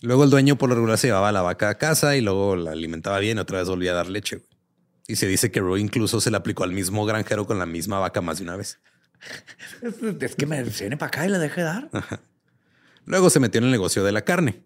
[0.03, 2.71] Luego el dueño por lo regular se llevaba la vaca a casa y luego la
[2.71, 4.35] alimentaba bien y otra vez volvía a dar leche.
[4.35, 4.49] güey.
[5.07, 7.99] Y se dice que Roy incluso se le aplicó al mismo granjero con la misma
[7.99, 8.79] vaca más de una vez.
[10.19, 11.89] Es, que me viene para acá y la dejé dar.
[13.05, 14.65] Luego se metió en el negocio de la carne.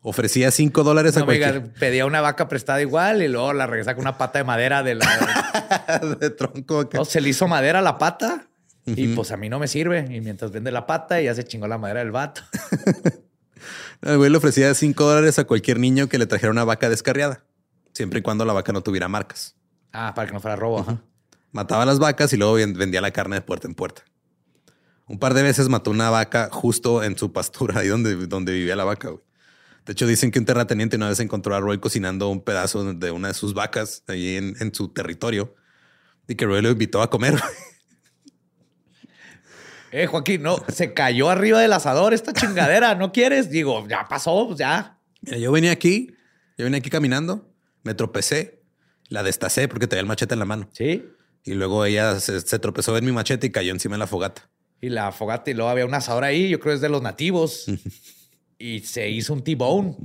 [0.00, 3.66] Ofrecía 5 dólares a No, oiga, cualquier pedía una vaca prestada igual y luego la
[3.66, 6.00] regresaba con una pata de madera de la.
[6.18, 6.88] de tronco.
[7.04, 8.48] se le hizo madera a la pata
[8.86, 10.06] y pues a mí no me sirve.
[10.08, 12.40] Y mientras vende la pata, ya se chingó la madera del vato.
[14.02, 17.44] El güey le ofrecía 5 dólares a cualquier niño que le trajera una vaca descarriada,
[17.92, 19.56] siempre y cuando la vaca no tuviera marcas.
[19.92, 20.80] Ah, para que no fuera robo.
[20.80, 21.02] ajá.
[21.52, 24.02] Mataba a las vacas y luego ven- vendía la carne de puerta en puerta.
[25.08, 28.76] Un par de veces mató una vaca justo en su pastura, ahí donde, donde vivía
[28.76, 29.08] la vaca.
[29.08, 29.22] güey.
[29.86, 33.10] De hecho, dicen que un terrateniente una vez encontró a Roy cocinando un pedazo de
[33.12, 35.54] una de sus vacas ahí en, en su territorio
[36.26, 37.32] y que Roy lo invitó a comer.
[37.32, 37.42] güey.
[39.96, 42.94] Eh, Joaquín, no, se cayó arriba del asador esta chingadera.
[42.94, 43.48] ¿No quieres?
[43.48, 44.98] Digo, ya pasó, pues ya.
[45.22, 46.12] Mira, yo venía aquí,
[46.58, 47.50] yo venía aquí caminando,
[47.82, 48.60] me tropecé,
[49.08, 50.68] la destacé porque tenía el machete en la mano.
[50.74, 51.02] Sí.
[51.44, 54.50] Y luego ella se, se tropezó en mi machete y cayó encima de la fogata.
[54.82, 57.00] Y la fogata y luego había un asador ahí, yo creo que es de los
[57.00, 57.64] nativos.
[58.58, 59.96] y se hizo un T-bone.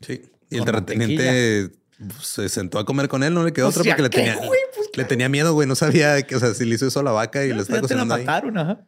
[0.00, 0.20] Sí.
[0.50, 3.88] Y el terrateniente pues, se sentó a comer con él, no le quedó Pues, otra
[3.88, 4.60] ¿ya porque le tenía, güey?
[4.74, 5.08] Pues, le claro.
[5.08, 5.68] tenía miedo, güey.
[5.68, 7.74] No sabía que, o sea, si le hizo eso a la vaca y le está
[7.74, 8.24] te la cocinando ahí.
[8.24, 8.84] mataron, ajá.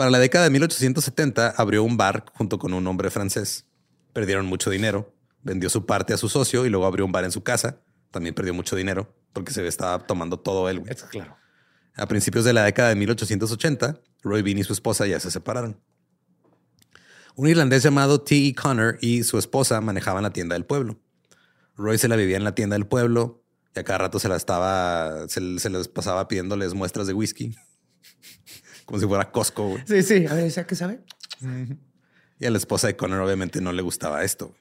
[0.00, 3.66] Para la década de 1870 abrió un bar junto con un hombre francés.
[4.14, 5.14] Perdieron mucho dinero.
[5.42, 7.82] Vendió su parte a su socio y luego abrió un bar en su casa.
[8.10, 10.82] También perdió mucho dinero porque se estaba tomando todo él.
[10.86, 11.36] Es claro.
[11.96, 15.78] A principios de la década de 1880, Roy Bean y su esposa ya se separaron.
[17.36, 18.54] Un irlandés llamado T.
[18.54, 20.98] Connor y su esposa manejaban la tienda del pueblo.
[21.76, 23.44] Roy se la vivía en la tienda del pueblo
[23.76, 27.54] y a cada rato se la estaba, se, se les pasaba pidiéndoles muestras de whisky.
[28.90, 29.68] Como si fuera Costco.
[29.68, 29.84] güey.
[29.86, 30.26] Sí, sí.
[30.26, 30.98] A ver, ¿esa qué sabe?
[32.40, 34.52] Y a la esposa de Connor obviamente no le gustaba esto.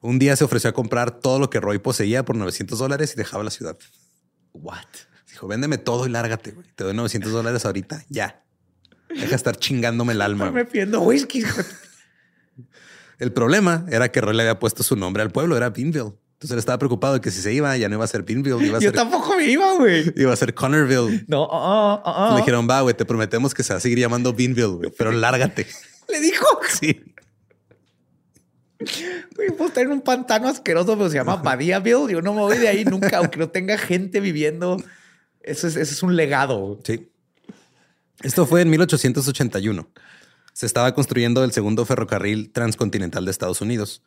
[0.00, 3.16] Un día se ofreció a comprar todo lo que Roy poseía por 900 dólares y
[3.16, 3.76] dejaba la ciudad.
[4.54, 4.86] What?
[5.28, 6.66] Dijo, véndeme todo y lárgate, güey.
[6.74, 8.42] Te doy 900 dólares ahorita, ya.
[9.10, 10.50] Deja de estar chingándome el alma.
[10.50, 11.44] Me pidiendo whisky.
[13.18, 16.14] El problema era que Roy le había puesto su nombre al pueblo, era Beanville.
[16.42, 18.66] Entonces él estaba preocupado de que si se iba, ya no iba a ser Beanville,
[18.66, 20.12] iba a Yo ser, tampoco me iba, güey.
[20.16, 21.24] iba a ser Connorville.
[21.28, 22.34] No, ah, ah, ah, ah.
[22.34, 25.12] Le dijeron, va, güey, te prometemos que se va a seguir llamando Beanville, güey, pero
[25.12, 25.68] lárgate.
[26.08, 26.44] Le dijo.
[26.68, 27.00] Sí.
[29.36, 32.10] Güey, puedo estar en un pantano asqueroso, pero se llama Badiaville.
[32.12, 34.82] Yo no me voy de ahí nunca, aunque no tenga gente viviendo.
[35.42, 36.80] Eso es, eso es un legado.
[36.82, 37.08] Sí.
[38.24, 39.88] Esto fue en 1881.
[40.54, 44.02] Se estaba construyendo el segundo ferrocarril transcontinental de Estados Unidos.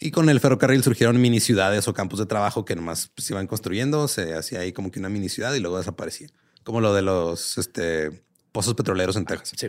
[0.00, 3.34] Y con el ferrocarril surgieron mini ciudades o campos de trabajo que nomás pues, se
[3.34, 4.06] iban construyendo.
[4.06, 6.28] Se hacía ahí como que una mini ciudad y luego desaparecía.
[6.62, 9.54] Como lo de los este, pozos petroleros en Texas.
[9.56, 9.68] Sí.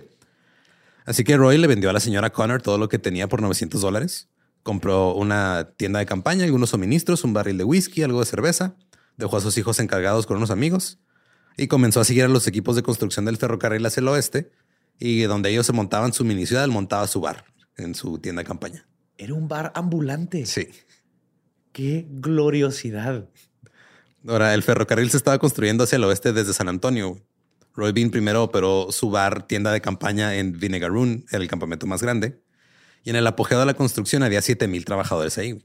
[1.05, 3.81] Así que Roy le vendió a la señora Connor todo lo que tenía por 900
[3.81, 4.29] dólares.
[4.61, 8.75] Compró una tienda de campaña, algunos suministros, un barril de whisky, algo de cerveza.
[9.17, 10.99] Dejó a sus hijos encargados con unos amigos
[11.57, 14.51] y comenzó a seguir a los equipos de construcción del ferrocarril hacia el oeste.
[14.99, 17.45] Y donde ellos se montaban su mini ciudad, él montaba su bar
[17.77, 18.88] en su tienda de campaña.
[19.19, 20.45] Era un bar ambulante.
[20.45, 20.69] Sí.
[21.73, 23.27] Qué gloriosidad.
[24.27, 27.21] Ahora, el ferrocarril se estaba construyendo hacia el oeste desde San Antonio.
[27.75, 32.41] Roy Bean primero operó su bar, tienda de campaña en Vinegaroon, el campamento más grande.
[33.03, 35.63] Y en el apogeo de la construcción había 7 mil trabajadores ahí.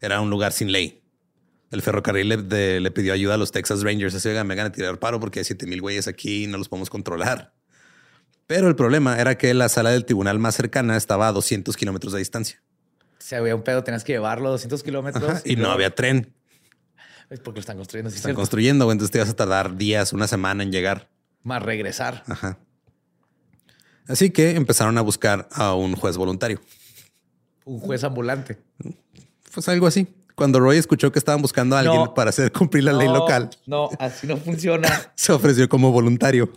[0.00, 1.02] Era un lugar sin ley.
[1.70, 4.14] El ferrocarril le, de- le pidió ayuda a los Texas Rangers.
[4.14, 6.58] Así, oigan, me van a tirar paro porque hay 7 mil güeyes aquí y no
[6.58, 7.54] los podemos controlar.
[8.46, 12.12] Pero el problema era que la sala del tribunal más cercana estaba a 200 kilómetros
[12.12, 12.62] de distancia.
[13.18, 15.42] Si había un pedo, tenías que llevarlo 200 kilómetros.
[15.44, 16.34] Y no luego- había tren.
[17.30, 18.10] Es porque lo están construyendo.
[18.10, 18.40] sí, Están cierto.
[18.40, 21.08] construyendo, entonces te vas a tardar días, una semana en llegar.
[21.42, 22.24] Más regresar.
[22.26, 22.58] Ajá.
[24.06, 26.60] Así que empezaron a buscar a un juez voluntario.
[27.64, 28.58] Un juez ambulante.
[29.54, 30.08] Pues algo así.
[30.34, 32.14] Cuando Roy escuchó que estaban buscando a alguien No.
[32.14, 34.88] para hacer cumplir la ley local, No, así no funciona.
[35.14, 36.50] se ofreció como voluntario.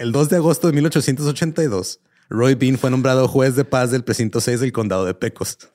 [0.00, 4.40] El 2 de agosto de 1882, Roy Bean fue nombrado juez de paz del precinto
[4.40, 5.58] 6 del condado de Pecos.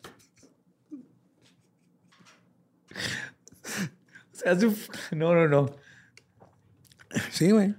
[4.33, 4.55] O sea,
[5.11, 5.75] no, no, no.
[7.31, 7.73] Sí, güey.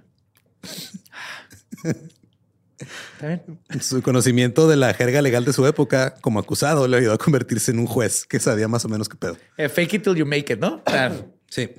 [3.79, 7.71] Su conocimiento de la jerga legal de su época como acusado le ayudó a convertirse
[7.71, 9.37] en un juez que sabía más o menos qué pedo.
[9.57, 10.81] Eh, fake it till you make it, ¿no?
[11.49, 11.69] Sí.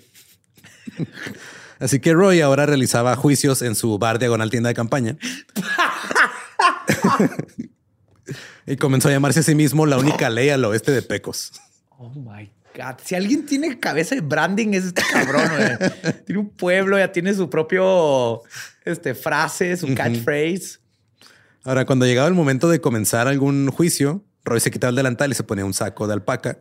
[1.78, 5.16] Así que Roy ahora realizaba juicios en su bar diagonal tienda de campaña.
[8.66, 11.52] y comenzó a llamarse a sí mismo la única ley al oeste de Pecos.
[11.98, 12.96] Oh my God.
[13.04, 15.48] Si alguien tiene cabeza de branding, es este cabrón.
[15.48, 16.22] güey.
[16.26, 18.42] tiene un pueblo, ya tiene su propio
[18.84, 20.78] este, frase, su catchphrase.
[21.64, 25.34] Ahora, cuando llegaba el momento de comenzar algún juicio, Roy se quitaba el delantal y
[25.34, 26.58] se ponía un saco de alpaca,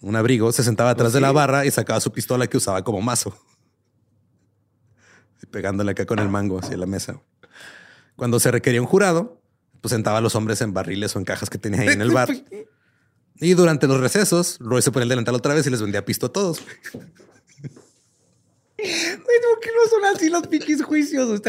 [0.00, 3.00] un abrigo, se sentaba atrás de la barra y sacaba su pistola que usaba como
[3.00, 3.36] mazo.
[5.42, 7.20] Y pegándole acá con el mango hacia la mesa.
[8.16, 9.40] Cuando se requería un jurado,
[9.80, 12.10] pues sentaba a los hombres en barriles o en cajas que tenía ahí en el
[12.10, 12.30] bar.
[13.42, 16.26] Y durante los recesos, Roy se ponía el delantal otra vez y les vendía pisto
[16.26, 16.60] a todos.
[16.60, 16.68] ¿por
[19.60, 21.40] qué no son así los piquis juicios?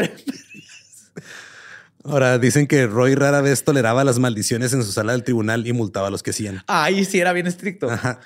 [2.04, 5.74] Ahora dicen que Roy rara vez toleraba las maldiciones en su sala del tribunal y
[5.74, 6.62] multaba a los que hacían.
[6.66, 7.90] Ahí sí era bien estricto.
[7.90, 8.20] Ajá.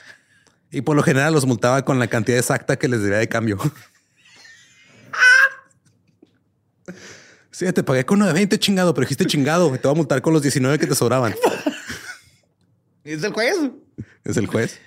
[0.71, 3.59] Y por lo general los multaba con la cantidad exacta que les debía de cambio.
[7.57, 9.73] Sí, te pagué con uno de 20 chingado, pero dijiste chingado.
[9.73, 11.35] Te voy a multar con los 19 que te sobraban.
[13.03, 13.57] Es el juez.
[14.25, 14.79] Es el juez.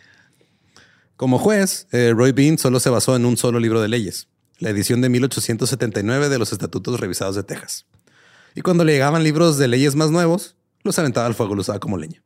[1.16, 4.28] Como juez, eh, Roy Bean solo se basó en un solo libro de leyes,
[4.60, 7.88] la edición de 1879 de los Estatutos Revisados de Texas.
[8.54, 11.80] Y cuando le llegaban libros de leyes más nuevos, los aventaba al fuego, los usaba
[11.80, 12.22] como leña.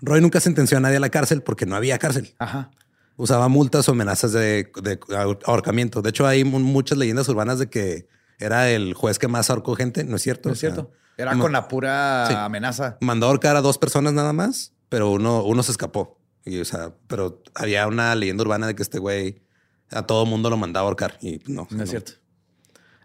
[0.00, 2.34] Roy nunca sentenció a nadie a la cárcel porque no había cárcel.
[2.38, 2.70] Ajá.
[3.16, 4.98] Usaba multas o amenazas de, de
[5.44, 6.00] ahorcamiento.
[6.00, 10.04] De hecho, hay muchas leyendas urbanas de que era el juez que más ahorcó gente.
[10.04, 10.48] No es cierto.
[10.48, 10.92] No es cierto.
[11.16, 12.96] Era con la pura amenaza.
[13.00, 16.20] Mandó a ahorcar a dos personas nada más, pero uno, uno se escapó.
[16.44, 19.42] Y, o sea, pero había una leyenda urbana de que este güey
[19.90, 21.66] a todo mundo lo mandaba a ahorcar y no.
[21.70, 22.12] No es cierto.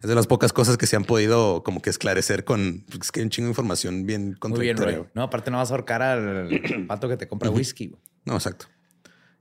[0.02, 3.22] Es de las pocas cosas que se han podido como que esclarecer con es que
[3.22, 4.98] hay un chingo de información bien contradictoria.
[4.98, 7.96] Muy bien, No, aparte no vas a ahorcar al pato que te compra whisky.
[8.26, 8.68] No, exacto.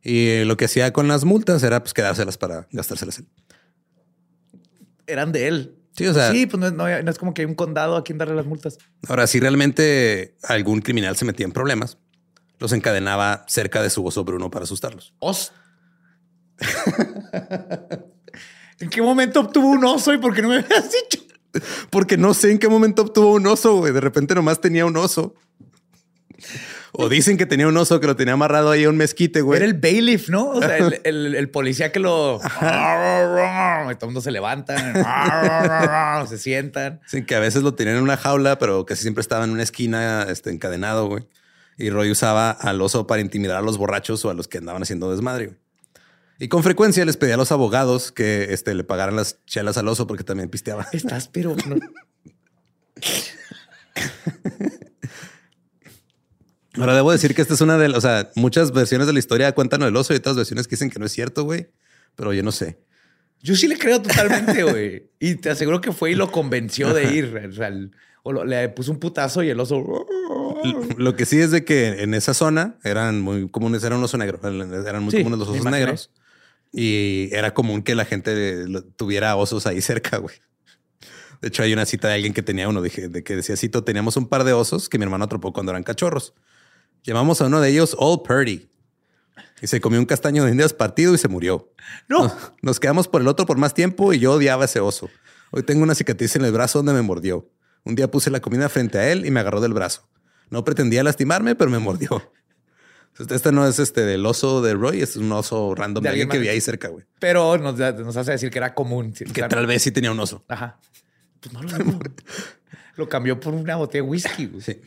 [0.02, 3.28] Y lo que hacía con las multas era pues quedárselas para gastárselas él.
[5.06, 5.81] Eran de él.
[5.96, 6.30] Sí, o sea.
[6.32, 8.78] Sí, pues no, es como que hay un condado a quien darle las multas.
[9.08, 11.98] Ahora, si realmente algún criminal se metía en problemas,
[12.58, 15.14] los encadenaba cerca de su oso Bruno para asustarlos.
[15.18, 15.52] ¿Os?
[18.78, 21.24] ¿En qué momento obtuvo un oso y por qué no me habías dicho?
[21.90, 23.92] Porque no sé en qué momento obtuvo un oso, güey.
[23.92, 25.34] De repente nomás tenía un oso.
[26.94, 29.56] O dicen que tenía un oso que lo tenía amarrado ahí a un mezquite, güey.
[29.56, 30.50] Era el bailiff, ¿no?
[30.50, 32.38] O sea, el, policía que lo...
[32.38, 34.76] todo el mundo se levanta,
[36.28, 37.00] se sientan.
[37.06, 39.62] Sí, que a veces lo tenían en una jaula, pero casi siempre estaba en una
[39.62, 41.26] esquina este, encadenado, güey.
[41.78, 44.82] Y Roy usaba al oso para intimidar a los borrachos o a los que andaban
[44.82, 45.46] haciendo desmadre.
[45.46, 45.58] Güey.
[46.38, 49.88] Y con frecuencia les pedía a los abogados que este, le pagaran las chelas al
[49.88, 50.88] oso porque también pisteaba.
[50.92, 51.56] Estás, pero
[56.78, 59.18] Ahora debo decir que esta es una de las, o sea, muchas versiones de la
[59.18, 61.68] historia cuentan del oso y otras versiones que dicen que no es cierto, güey.
[62.14, 62.78] Pero yo no sé.
[63.40, 65.10] Yo sí le creo totalmente, güey.
[65.18, 67.90] y te aseguro que fue y lo convenció de ir.
[68.22, 70.06] O, le puso un putazo y el oso.
[70.96, 74.16] Lo que sí es de que en esa zona eran muy comunes, era un oso
[74.16, 76.10] negro, eran muy comunes los osos negros.
[76.72, 78.64] Y era común que la gente
[78.96, 80.36] tuviera osos ahí cerca, güey.
[81.42, 83.82] De hecho, hay una cita de alguien que tenía uno, dije, de que decía, cito,
[83.82, 86.34] teníamos un par de osos que mi hermano atrapó cuando eran cachorros.
[87.04, 88.68] Llamamos a uno de ellos Old Purdy.
[89.60, 91.72] Y se comió un castaño de indias partido y se murió.
[92.08, 92.34] No.
[92.62, 95.08] Nos, quedamos por el otro por más tiempo y yo odiaba ese oso.
[95.50, 97.48] Hoy tengo una cicatriz en el brazo donde me mordió.
[97.84, 100.08] Un día puse la comida frente a él y me agarró del brazo.
[100.50, 102.32] No pretendía lastimarme, pero me mordió.
[103.18, 106.38] Este no es este del oso de Roy, es un oso random de, alguien que
[106.38, 107.04] vi ahí cerca, güey.
[107.18, 107.78] Pero nos,
[108.16, 109.12] hace decir que era común.
[109.12, 110.44] Que tal vez sí tenía un oso.
[110.48, 110.78] Ajá.
[111.40, 111.68] Pues no lo
[112.96, 114.46] Lo cambió por una botella de whisky.
[114.46, 114.62] Güey.
[114.62, 114.80] Sí.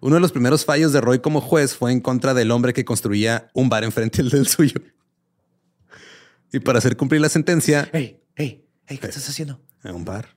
[0.00, 2.84] Uno de los primeros fallos de Roy como juez fue en contra del hombre que
[2.84, 4.80] construía un bar enfrente del suyo.
[6.52, 7.88] Y para hacer cumplir la sentencia.
[7.92, 9.62] Hey, hey, hey, ¿qué estás haciendo?
[9.84, 10.36] En un bar.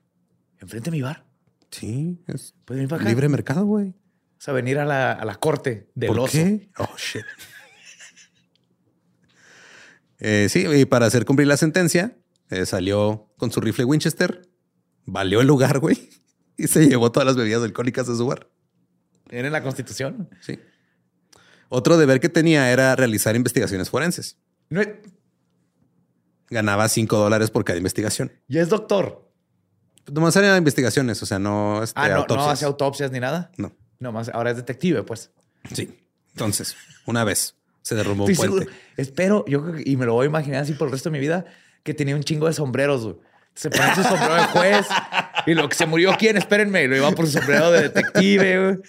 [0.60, 1.26] ¿Enfrente de mi bar?
[1.71, 3.10] Sí, es venir para acá?
[3.10, 3.89] libre mercado, güey.
[3.89, 6.34] O sea, venir a la, corte del ¿Por oso.
[6.34, 6.69] Qué?
[6.78, 7.23] Oh, shit.
[10.26, 12.17] Eh, sí, y para hacer cumplir la sentencia,
[12.49, 14.47] eh, salió con su rifle Winchester,
[15.04, 15.97] valió el lugar, güey,
[16.58, 18.49] y se llevó todas las bebidas alcohólicas de su bar.
[19.34, 20.30] Era en la constitución.
[20.41, 20.60] Sí.
[21.69, 24.38] Otro deber que tenía era realizar investigaciones forenses.
[26.50, 28.32] Ganaba cinco dólares por cada investigación.
[28.48, 29.28] Y es doctor.
[30.12, 33.52] Nomás haría investigaciones, o sea, no, este, ah, no, no hace autopsias ni nada.
[33.58, 33.74] No.
[34.00, 35.32] No más, ahora es detective, pues.
[35.74, 35.98] Sí.
[36.34, 36.76] Entonces,
[37.08, 38.67] una vez se derrumbó un puente.
[38.98, 41.46] Espero, yo y me lo voy a imaginar así por el resto de mi vida,
[41.82, 43.15] que tenía un chingo de sombreros.
[43.56, 44.88] Se pone su sombrero de juez
[45.46, 46.38] y lo que se murió, ¿quién?
[46.38, 48.80] Espérenme, lo iba por su sombrero de detective.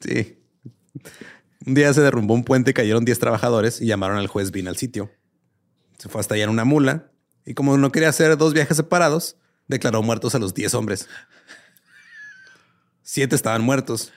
[0.00, 0.38] Sí.
[1.66, 4.76] Un día se derrumbó un puente, cayeron 10 trabajadores y llamaron al juez Vin al
[4.76, 5.10] sitio.
[5.98, 7.10] Se fue hasta allá en una mula
[7.44, 9.36] y como no quería hacer dos viajes separados,
[9.68, 11.08] declaró muertos a los 10 hombres.
[13.02, 14.12] Siete estaban muertos,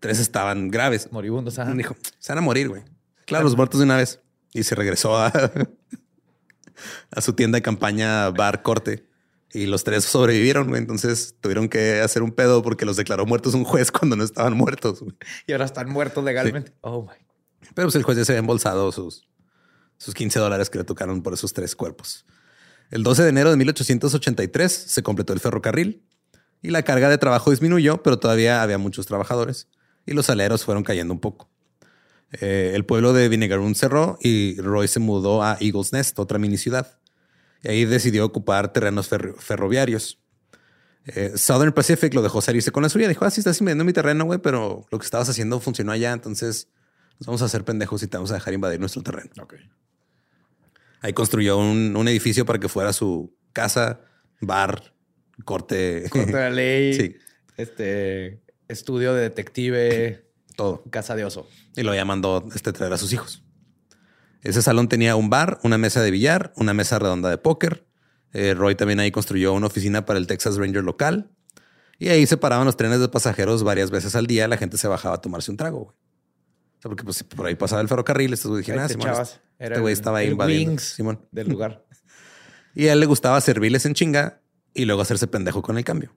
[0.00, 1.12] tres estaban graves.
[1.12, 1.58] Moribundos.
[1.76, 2.82] Dijo, se van a morir, güey.
[3.26, 4.20] Claro, los muertos de una vez.
[4.52, 5.30] Y se regresó a,
[7.10, 9.09] a su tienda de campaña Bar Corte.
[9.52, 10.80] Y los tres sobrevivieron, güey.
[10.80, 14.56] Entonces tuvieron que hacer un pedo porque los declaró muertos un juez cuando no estaban
[14.56, 15.04] muertos.
[15.46, 16.72] Y ahora están muertos legalmente.
[16.80, 17.14] Oh, my.
[17.74, 19.28] Pero pues el juez ya se había embolsado sus,
[19.96, 22.24] sus 15 dólares que le tocaron por esos tres cuerpos.
[22.90, 26.02] El 12 de enero de 1883 se completó el ferrocarril
[26.62, 29.68] y la carga de trabajo disminuyó, pero todavía había muchos trabajadores
[30.06, 31.48] y los aleros fueron cayendo un poco.
[32.32, 36.58] Eh, el pueblo de Vinegaroon cerró y Roy se mudó a Eagles Nest, otra mini
[36.58, 36.99] ciudad.
[37.62, 40.18] Y ahí decidió ocupar terrenos ferroviarios.
[41.06, 43.08] Eh, Southern Pacific lo dejó salirse con la suya.
[43.08, 46.12] Dijo, ah, sí, estás invadiendo mi terreno, güey, pero lo que estabas haciendo funcionó allá,
[46.12, 46.68] entonces
[47.18, 49.30] nos vamos a hacer pendejos y te vamos a dejar invadir nuestro terreno.
[51.02, 54.00] Ahí construyó un, un edificio para que fuera su casa,
[54.40, 54.94] bar,
[55.44, 56.04] corte.
[56.10, 56.94] Corte de la ley.
[56.98, 57.16] sí.
[57.56, 60.24] Este estudio de detective.
[60.56, 60.82] Todo.
[60.90, 61.48] Casa de oso.
[61.76, 63.42] Y lo llamando este traer a sus hijos.
[64.42, 67.86] Ese salón tenía un bar, una mesa de billar, una mesa redonda de póker.
[68.32, 71.30] Eh, Roy también ahí construyó una oficina para el Texas Ranger local.
[71.98, 74.48] Y ahí se paraban los trenes de pasajeros varias veces al día.
[74.48, 75.96] La gente se bajaba a tomarse un trago, güey.
[75.96, 78.32] O sea, porque pues, por ahí pasaba el ferrocarril.
[78.32, 79.40] Estos güey dijeron, ah, te Simón, echabas.
[79.58, 80.70] este- este güey estaba ahí el invadiendo.
[80.70, 81.26] wings Simón.
[81.30, 81.84] del lugar.
[82.72, 86.14] Y a él le gustaba servirles en chinga y luego hacerse pendejo con el cambio.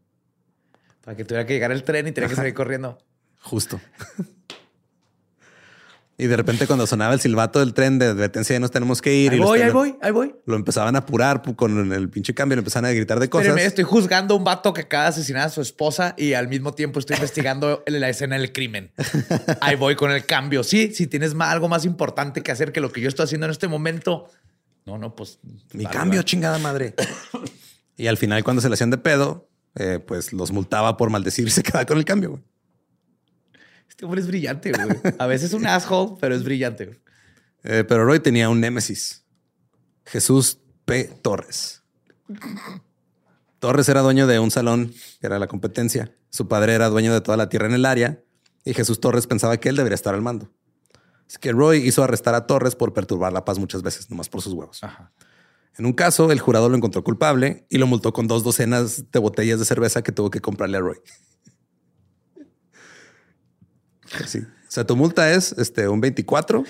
[1.03, 2.99] Para que tuviera que llegar el tren y tenía que salir corriendo.
[3.41, 3.81] Justo.
[6.17, 9.31] y de repente cuando sonaba el silbato del tren de advertencia, nos tenemos que ir.
[9.31, 10.35] Ahí y voy, ahí voy, ahí voy.
[10.45, 13.57] Lo empezaban a apurar pu- con el pinche cambio, le empezaban a gritar de cosas.
[13.57, 16.73] Estoy juzgando a un vato que acaba de asesinar a su esposa y al mismo
[16.73, 18.91] tiempo estoy investigando la escena del crimen.
[19.61, 20.63] Ahí voy con el cambio.
[20.63, 23.51] Sí, si tienes algo más importante que hacer que lo que yo estoy haciendo en
[23.51, 24.27] este momento.
[24.85, 25.39] No, no, pues.
[25.73, 26.25] Mi vale, cambio, vale.
[26.25, 26.93] chingada madre.
[27.97, 31.47] y al final, cuando se le hacían de pedo, eh, pues los multaba por maldecir
[31.47, 32.31] y se quedaba con el cambio.
[32.31, 32.43] güey.
[33.89, 35.15] Este hombre es brillante, güey.
[35.19, 36.85] A veces es un asshole, pero es brillante.
[36.85, 36.99] güey.
[37.63, 39.23] Eh, pero Roy tenía un némesis.
[40.05, 41.05] Jesús P.
[41.21, 41.83] Torres.
[43.59, 46.13] Torres era dueño de un salón, que era la competencia.
[46.29, 48.21] Su padre era dueño de toda la tierra en el área
[48.65, 50.49] y Jesús Torres pensaba que él debería estar al mando.
[51.27, 54.41] Así que Roy hizo arrestar a Torres por perturbar la paz muchas veces, nomás por
[54.41, 54.81] sus huevos.
[55.77, 59.19] En un caso, el jurado lo encontró culpable y lo multó con dos docenas de
[59.19, 60.97] botellas de cerveza que tuvo que comprarle a Roy.
[64.27, 64.39] Sí.
[64.39, 66.63] O sea, tu multa es este, un 24.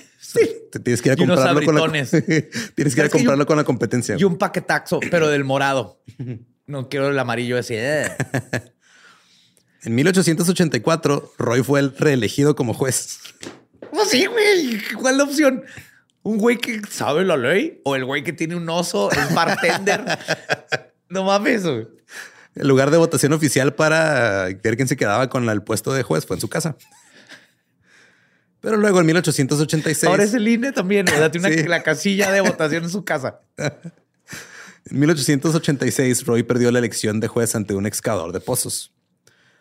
[0.72, 1.82] Te tienes que ir a Y unos comprarlo con la,
[2.76, 4.16] tienes que ir a comprarlo con la competencia.
[4.20, 6.02] Y un paquetaxo, pero del morado.
[6.66, 7.76] No quiero el amarillo ese.
[7.78, 8.12] eh.
[9.84, 13.20] En 1884, Roy fue el reelegido como juez.
[13.92, 14.82] Pues sí, güey.
[14.94, 15.64] ¿Cuál es la opción?
[16.22, 17.82] ¿Un güey que sabe la ley?
[17.84, 20.06] ¿O el güey que tiene un oso, es bartender?
[21.10, 21.88] no mames, güey.
[22.56, 26.26] El lugar de votación oficial para ver quién se quedaba con el puesto de juez
[26.26, 26.78] fue en su casa.
[28.64, 31.06] Pero luego en 1886, Ahora es el INE también.
[31.06, 31.68] Tiene una- Sí.
[31.68, 33.42] la casilla de votación en su casa.
[33.58, 38.94] en 1886, Roy perdió la elección de juez ante un excavador de pozos.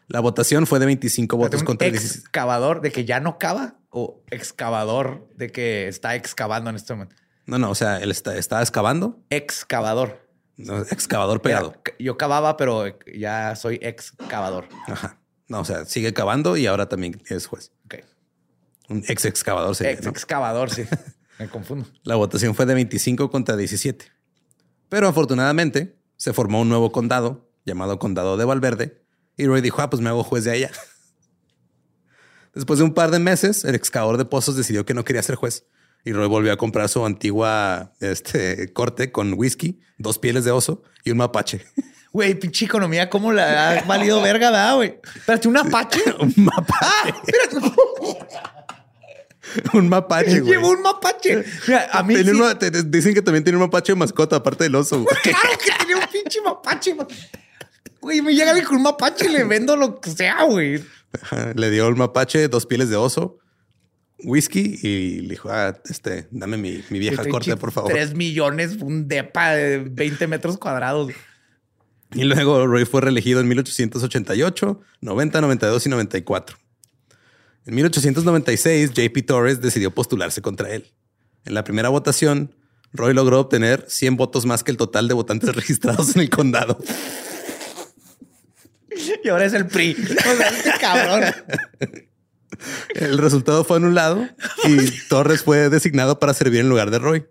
[0.07, 2.21] La votación fue de 25 votos ¿Un contra 16.
[2.23, 7.17] excavador de que ya no cava o excavador de que está excavando en este momento?
[7.47, 9.21] No, no, o sea, él está, estaba excavando.
[9.31, 10.29] Excavador.
[10.57, 11.75] No, excavador pegado.
[11.85, 14.69] Era- yo cavaba, pero ya soy excavador.
[14.87, 15.19] Ajá.
[15.49, 17.73] No, o sea, sigue cavando y ahora también es juez.
[17.87, 17.97] Ok.
[18.89, 20.11] Un ex excavador sería, Ex ¿no?
[20.11, 20.85] excavador, sí.
[21.39, 21.87] Me confundo.
[22.05, 24.07] La votación fue de 25 contra 17.
[24.89, 29.03] Pero afortunadamente se formó un nuevo condado llamado Condado de Valverde
[29.37, 30.71] y Roy dijo, ah, pues me hago juez de allá.
[32.55, 35.37] Después de un par de meses, el excavador de pozos decidió que no quería ser
[35.37, 35.65] juez
[36.05, 40.83] y Roy volvió a comprar su antigua este, corte con whisky, dos pieles de oso
[41.05, 41.65] y un mapache.
[42.13, 45.01] Güey, pinche economía, ¿cómo la ha valido verga, da, güey?
[45.17, 45.99] Espérate, ¿un apache?
[46.21, 47.15] un mapache.
[49.75, 50.53] un mapache, güey.
[50.53, 51.45] Llevo un mapache.
[51.67, 54.37] Mira, a mí Tiene sí- te- te- dicen que también tiene un mapache de mascota,
[54.37, 55.03] aparte del oso.
[55.03, 55.17] güey.
[55.23, 56.95] Claro que tenía un pinche mapache.
[56.95, 57.07] ma-
[58.01, 60.83] Güey, me llega alguien con un mapache y le vendo lo que sea, güey.
[61.55, 63.39] Le dio el mapache dos pieles de oso,
[64.25, 67.93] whisky y le dijo, ah, este, dame mi, mi vieja corte, por favor.
[67.93, 71.13] Tres millones, un depa de 20 metros cuadrados.
[72.15, 76.59] Y luego Roy fue reelegido en 1888, 90, 92 y 94.
[77.67, 80.93] En 1896, JP Torres decidió postularse contra él.
[81.45, 82.55] En la primera votación,
[82.93, 86.79] Roy logró obtener 100 votos más que el total de votantes registrados en el condado.
[89.25, 89.97] Y ahora es el PRI.
[90.01, 91.23] O sea, este cabrón.
[92.95, 94.27] El resultado fue anulado
[94.65, 97.27] y Torres fue designado para servir en lugar de Roy.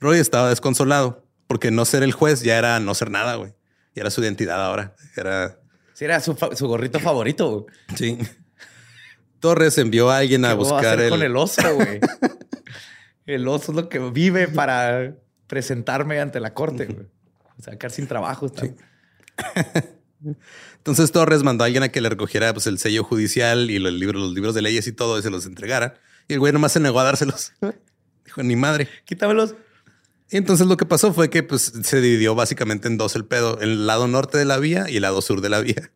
[0.00, 3.54] Roy estaba desconsolado porque no ser el juez ya era no ser nada, güey.
[3.94, 4.96] Y era su identidad ahora.
[5.16, 5.58] Era
[5.94, 7.50] Sí, era su, fa- su gorrito favorito.
[7.50, 7.64] güey.
[7.96, 8.18] sí.
[9.40, 12.00] Torres envió a alguien a ¿Qué voy a buscar hacer el, con el oso, güey.
[13.26, 15.14] El oso es lo que vive para
[15.46, 17.06] presentarme ante la corte, güey.
[17.62, 18.46] Sacar sin trabajo.
[18.46, 18.66] está.
[20.78, 23.92] Entonces Torres mandó a alguien a que le recogiera pues, el sello judicial y los
[23.92, 25.94] libros, los libros de leyes y todo y se los entregara.
[26.26, 27.52] Y el güey nomás se negó a dárselos.
[28.24, 28.88] Dijo, ni madre.
[29.04, 29.54] Quítamelos.
[30.30, 33.60] Y entonces lo que pasó fue que pues, se dividió básicamente en dos el pedo,
[33.60, 35.92] el lado norte de la vía y el lado sur de la vía.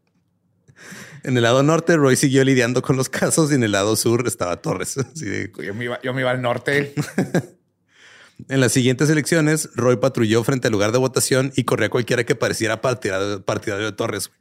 [1.25, 4.27] En el lado norte, Roy siguió lidiando con los casos y en el lado sur
[4.27, 4.97] estaba Torres.
[5.15, 6.95] Así de- Yo me iba, yo me iba al norte.
[8.49, 12.25] En las siguientes elecciones, Roy patrulló frente al lugar de votación y corría a cualquiera
[12.25, 14.33] que pareciera partidario, partidario de Torres.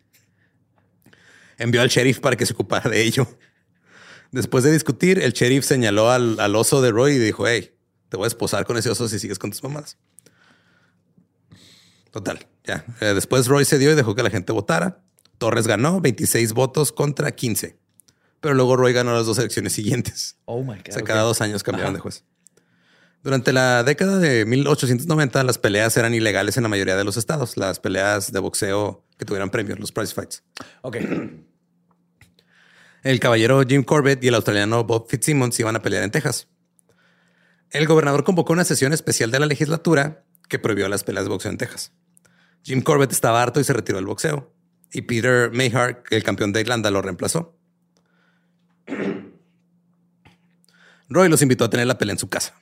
[1.60, 3.28] Envió al sheriff para que se ocupara de ello.
[4.32, 7.76] Después de discutir, el sheriff señaló al, al oso de Roy y dijo, hey,
[8.10, 9.96] te voy a esposar con ese oso si sigues con tus mamadas.
[12.10, 12.84] Total, ya.
[13.00, 15.03] Eh, después Roy se dio y dejó que la gente votara.
[15.44, 17.78] Torres ganó 26 votos contra 15.
[18.40, 20.38] Pero luego Roy ganó las dos elecciones siguientes.
[20.46, 20.88] Oh my God.
[20.88, 21.98] O sea, cada dos años cambiaron Ajá.
[21.98, 22.24] de juez.
[23.24, 27.58] Durante la década de 1890, las peleas eran ilegales en la mayoría de los estados.
[27.58, 30.44] Las peleas de boxeo que tuvieran premios, los prize fights.
[30.82, 30.96] Ok.
[33.04, 36.48] El caballero Jim Corbett y el australiano Bob Fitzsimmons iban a pelear en Texas.
[37.70, 41.52] El gobernador convocó una sesión especial de la legislatura que prohibió las peleas de boxeo
[41.52, 41.92] en Texas.
[42.64, 44.54] Jim Corbett estaba harto y se retiró del boxeo.
[44.94, 47.58] Y Peter Mayhart, el campeón de Irlanda, lo reemplazó.
[51.10, 52.54] Roy los invitó a tener la pelea en su casa.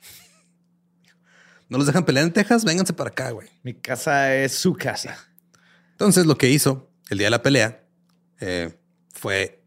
[1.68, 2.64] ¿No los dejan pelear en Texas?
[2.64, 3.48] Vénganse para acá, güey.
[3.62, 5.16] Mi casa es su casa.
[5.92, 7.84] Entonces lo que hizo el día de la pelea
[8.40, 8.76] eh,
[9.12, 9.62] fue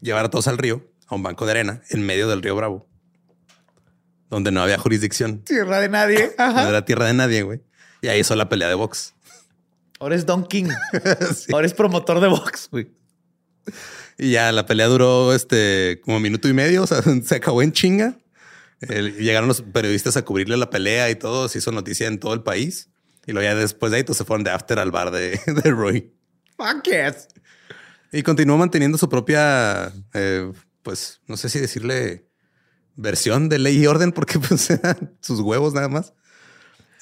[0.00, 2.88] llevar a todos al río, a un banco de arena, en medio del río Bravo,
[4.30, 5.42] donde no había jurisdicción.
[5.42, 6.34] Tierra de nadie.
[6.38, 7.62] No era tierra de nadie, güey.
[8.02, 9.15] Y ahí hizo la pelea de box.
[9.98, 10.68] Ahora es Don King.
[11.52, 12.90] Ahora es promotor de box, güey.
[14.18, 17.72] Y ya la pelea duró este como minuto y medio, o sea, se acabó en
[17.72, 18.16] chinga.
[18.80, 22.42] Llegaron los periodistas a cubrirle la pelea y todo, se hizo noticia en todo el
[22.42, 22.90] país.
[23.26, 25.70] Y luego ya después de ahí todos se fueron de after al bar de, de
[25.70, 26.12] Roy.
[26.56, 27.28] Fuck yes.
[28.12, 32.28] Y continuó manteniendo su propia, eh, pues no sé si decirle
[32.94, 36.12] versión de ley y orden, porque pues eran sus huevos nada más.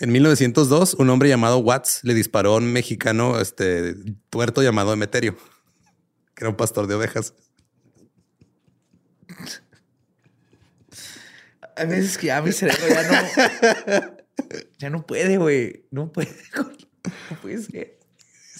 [0.00, 3.94] En 1902, un hombre llamado Watts le disparó a un mexicano este,
[4.30, 5.36] tuerto llamado Emeterio,
[6.34, 7.34] que era un pastor de ovejas.
[11.76, 14.14] A veces que ya mi cerebro ya no.
[14.78, 15.86] Ya no puede, güey.
[15.90, 16.34] No puede.
[17.30, 17.98] No puede ser.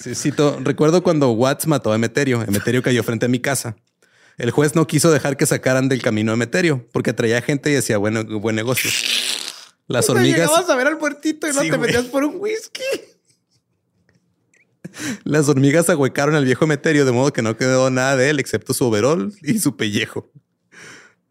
[0.00, 2.42] Sí, cito, recuerdo cuando Watts mató a Emeterio.
[2.42, 3.76] Emeterio cayó frente a mi casa.
[4.36, 7.74] El juez no quiso dejar que sacaran del camino a Emeterio porque traía gente y
[7.74, 8.90] decía bueno, buen negocio.
[9.86, 11.92] Las hormigas, Llegabas a ver al puertito y no Sí, te güey.
[11.92, 12.82] metías por un whisky.
[15.24, 18.74] las hormigas ahuecaron al viejo Emeterio de modo que no quedó nada de él excepto
[18.74, 20.30] su overol y su pellejo.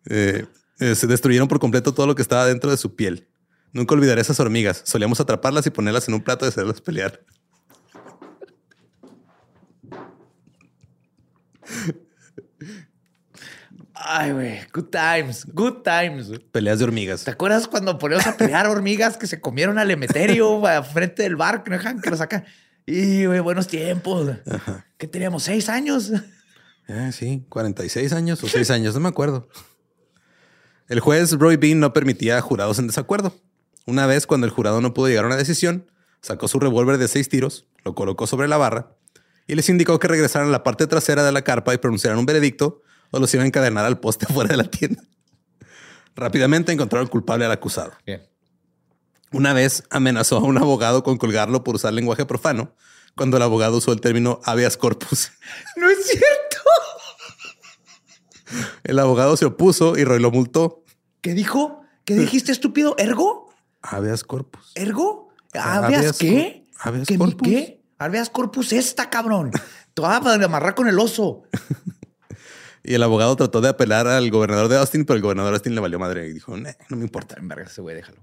[0.09, 0.45] Eh,
[0.79, 3.27] eh, se destruyeron por completo todo lo que estaba dentro de su piel.
[3.71, 4.83] Nunca olvidaré esas hormigas.
[4.85, 7.21] Solíamos atraparlas y ponerlas en un plato y hacerlas pelear.
[14.05, 14.59] Ay, güey.
[14.73, 15.45] Good times.
[15.53, 16.31] Good times.
[16.51, 17.23] Peleas de hormigas.
[17.23, 21.35] ¿Te acuerdas cuando poníamos a pelear hormigas que se comieron al Emeterio a frente del
[21.37, 22.43] bar que no dejan que lo sacan?
[22.85, 24.29] Y, güey, buenos tiempos.
[24.97, 25.43] ¿Qué teníamos?
[25.43, 26.11] ¿Seis años?
[26.87, 29.47] Eh, sí, 46 años o 6 años, no me acuerdo.
[30.89, 33.33] El juez Roy Bean no permitía jurados en desacuerdo.
[33.85, 35.89] Una vez, cuando el jurado no pudo llegar a una decisión,
[36.21, 38.97] sacó su revólver de seis tiros, lo colocó sobre la barra
[39.47, 42.25] y les indicó que regresaran a la parte trasera de la carpa y pronunciaran un
[42.25, 42.81] veredicto
[43.13, 45.03] o los iba a encadenar al poste fuera de la tienda.
[46.15, 47.93] Rápidamente encontraron culpable al acusado.
[48.05, 48.27] Bien.
[49.31, 52.75] Una vez amenazó a un abogado con colgarlo por usar lenguaje profano,
[53.15, 55.31] cuando el abogado usó el término habeas corpus.
[55.77, 56.23] No es cierto.
[58.83, 60.83] El abogado se opuso y Roy lo multó.
[61.21, 61.81] ¿Qué dijo?
[62.05, 62.95] ¿Qué dijiste, estúpido?
[62.99, 63.49] ¿Ergo?
[63.81, 64.71] Habeas corpus.
[64.75, 65.29] ¿Ergo?
[65.53, 66.65] Habeas ¿Habeas qué?
[66.79, 67.47] habeas ¿Qué, corpus.
[67.47, 67.83] qué?
[67.97, 69.51] Habeas corpus esta, cabrón.
[69.93, 71.43] Toda para amarrar con el oso.
[72.83, 75.75] Y el abogado trató de apelar al gobernador de Austin, pero el gobernador de Austin
[75.75, 77.35] le valió madre y dijo, "Nah, no me importa.
[77.39, 78.19] En verga ese güey, déjalo.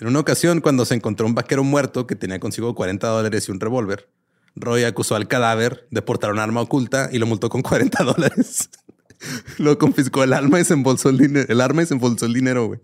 [0.00, 3.52] En una ocasión, cuando se encontró un vaquero muerto que tenía consigo 40 dólares y
[3.52, 4.08] un revólver,
[4.56, 8.70] Roy acusó al cadáver de portar un arma oculta y lo multó con 40 dólares.
[9.58, 12.34] lo confiscó el arma y se embolsó el dinero, el arma y se embolsó el
[12.34, 12.80] dinero, güey.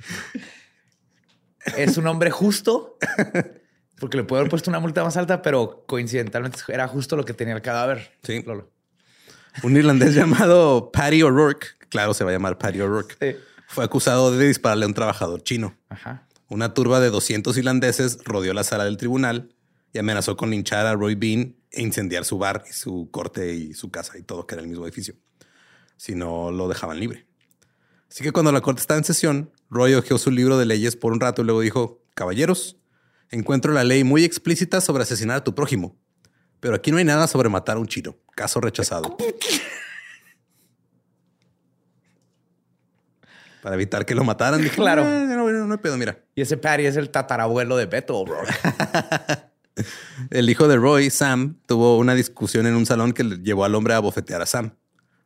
[1.77, 2.99] Es un hombre justo.
[3.99, 7.35] Porque le puede haber puesto una multa más alta, pero coincidentalmente era justo lo que
[7.35, 8.13] tenía el cadáver.
[8.23, 8.43] Sí.
[8.43, 8.71] Lolo.
[9.63, 13.37] Un irlandés llamado Paddy O'Rourke, claro, se va a llamar Paddy O'Rourke, Sí.
[13.69, 15.77] fue acusado de dispararle a un trabajador chino.
[15.89, 16.27] Ajá.
[16.49, 19.55] Una turba de 200 irlandeses rodeó la sala del tribunal
[19.93, 23.75] y amenazó con linchar a Roy Bean e incendiar su bar y su corte y
[23.75, 25.15] su casa y todo, que era el mismo edificio,
[25.97, 27.27] si no lo dejaban libre.
[28.11, 31.13] Así que cuando la corte estaba en sesión, Roy hojeó su libro de leyes por
[31.13, 32.77] un rato y luego dijo, caballeros,
[33.31, 35.97] encuentro la ley muy explícita sobre asesinar a tu prójimo,
[36.61, 38.17] pero aquí no hay nada sobre matar a un chino.
[38.35, 39.17] Caso rechazado.
[43.63, 44.63] Para evitar que lo mataran.
[44.63, 45.03] Dije, Claro.
[45.03, 46.19] "Eh, no, no, no hay pedo, mira.
[46.35, 48.53] Y ese Patty es el tatarabuelo de Beto O'Rourke.
[50.31, 53.75] El hijo de Roy, Sam, tuvo una discusión en un salón que le llevó al
[53.75, 54.77] hombre a bofetear a Sam.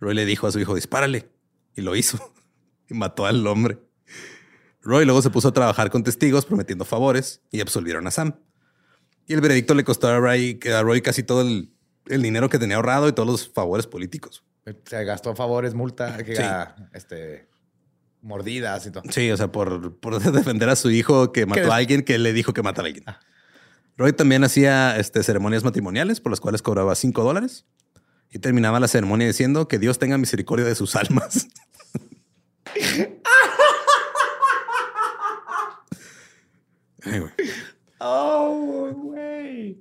[0.00, 1.28] Roy le dijo a su hijo, dispárale.
[1.74, 2.18] Y lo hizo.
[2.86, 3.78] Y mató al hombre.
[4.82, 8.34] Roy luego se puso a trabajar con testigos prometiendo favores y absolvieron a Sam.
[9.26, 11.70] Y el veredicto le costó a Roy, a Roy casi todo el,
[12.06, 14.44] el dinero que tenía ahorrado y todos los favores políticos.
[14.86, 16.42] Se gastó favores, multa, que, Sí.
[16.42, 17.48] ah, este,
[18.22, 19.02] mordidas y todo.
[19.10, 22.32] Sí, o sea, por, por defender a su hijo que mató a alguien que le
[22.32, 23.04] dijo que matara a alguien.
[23.96, 27.64] Roy también hacía este, ceremonias matrimoniales por las cuales cobraba 5 dólares
[28.30, 31.46] y terminaba la ceremonia diciendo que Dios tenga misericordia de sus almas.
[37.04, 37.32] Ay, güey.
[38.00, 39.80] Oh, güey.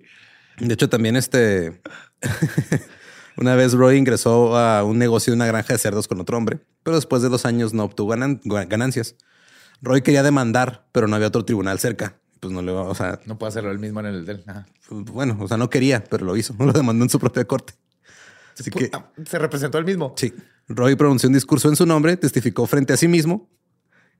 [0.59, 1.81] De hecho, también este.
[3.37, 6.59] una vez Roy ingresó a un negocio de una granja de cerdos con otro hombre,
[6.83, 8.39] pero después de dos años no obtuvo ganan-
[8.69, 9.15] ganancias.
[9.81, 12.17] Roy quería demandar, pero no había otro tribunal cerca.
[12.39, 14.43] Pues no le va, o sea, No puedo hacerlo él mismo en el del.
[14.47, 14.65] Ajá.
[14.87, 16.53] pues, bueno, o sea, no quería, pero lo hizo.
[16.59, 17.73] Lo demandó en su propia corte.
[18.57, 20.13] Así que Ah, Se representó él mismo.
[20.17, 20.33] sí,
[20.67, 23.49] Roy pronunció un discurso en su nombre, testificó frente a sí mismo.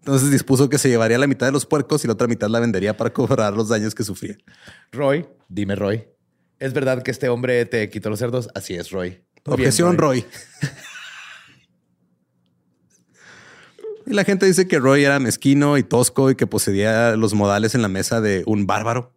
[0.04, 2.60] Entonces dispuso que se llevaría la mitad de los puercos y la otra mitad la
[2.60, 4.38] vendería para cobrar los daños que sufría.
[4.92, 6.04] Roy, dime, Roy.
[6.60, 8.50] ¿Es verdad que este hombre te quitó los cerdos?
[8.54, 9.24] Así es, Roy.
[9.46, 10.26] Objeción, Roy.
[14.06, 17.74] y la gente dice que Roy era mezquino y tosco y que poseía los modales
[17.74, 19.14] en la mesa de un bárbaro.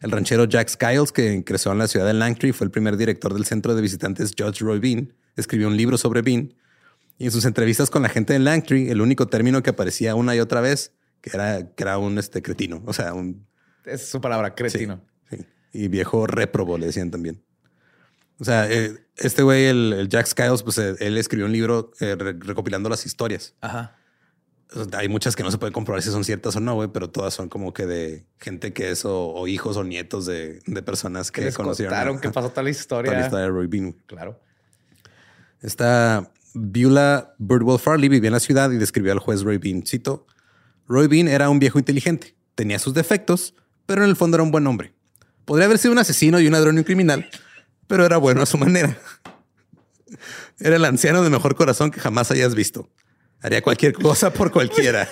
[0.00, 3.32] El ranchero Jack Skiles, que creció en la ciudad de Langtree, fue el primer director
[3.32, 5.12] del centro de visitantes Judge Roy Bean.
[5.36, 6.52] Escribió un libro sobre Bean.
[7.20, 10.34] Y en sus entrevistas con la gente de Langtree, el único término que aparecía una
[10.34, 12.82] y otra vez, que era, que era un este, cretino.
[12.86, 13.46] O sea, un
[13.84, 15.04] Es su palabra, cretino.
[15.28, 15.36] Sí.
[15.74, 17.44] Y viejo réprobo, le decían también.
[18.38, 21.92] O sea, eh, este güey, el, el Jack Skiles, pues eh, él escribió un libro
[22.00, 23.54] eh, re- recopilando las historias.
[23.60, 23.96] Ajá.
[24.94, 27.34] Hay muchas que no se puede comprobar si son ciertas o no, güey, pero todas
[27.34, 31.30] son como que de gente que es o, o hijos o nietos de, de personas
[31.30, 31.92] Que que les conocieron.
[31.92, 33.12] contaron a- que pasó tal historia.
[33.12, 33.92] la historia de Roy Bean.
[34.06, 34.40] Claro.
[35.60, 39.84] Esta Beulah Birdwell Farley vivía en la ciudad y describió al juez Roy Bean.
[39.86, 40.26] Cito,
[40.86, 43.54] Roy Bean era un viejo inteligente, tenía sus defectos,
[43.86, 44.94] pero en el fondo era un buen hombre.
[45.44, 47.28] Podría haber sido un asesino y un ladrón y un criminal,
[47.86, 48.98] pero era bueno a su manera.
[50.58, 52.90] Era el anciano de mejor corazón que jamás hayas visto.
[53.40, 55.08] Haría cualquier cosa por cualquiera.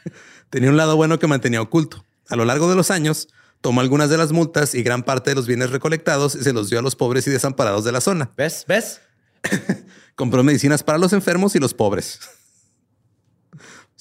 [0.50, 2.04] Tenía un lado bueno que mantenía oculto.
[2.28, 3.28] A lo largo de los años,
[3.60, 6.70] tomó algunas de las multas y gran parte de los bienes recolectados y se los
[6.70, 8.30] dio a los pobres y desamparados de la zona.
[8.36, 8.64] ¿Ves?
[8.66, 9.00] ¿Ves?
[10.14, 12.20] Compró medicinas para los enfermos y los pobres.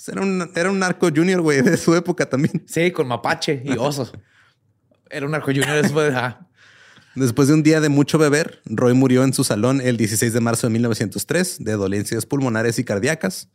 [0.08, 2.64] Era un, era un narco junior, güey, de su época también.
[2.68, 4.14] Sí, con mapache y osos.
[5.10, 6.14] Era un narco junior después.
[6.14, 6.48] ajá.
[7.16, 10.42] Después de un día de mucho beber, Roy murió en su salón el 16 de
[10.42, 13.48] marzo de 1903 de dolencias pulmonares y cardíacas.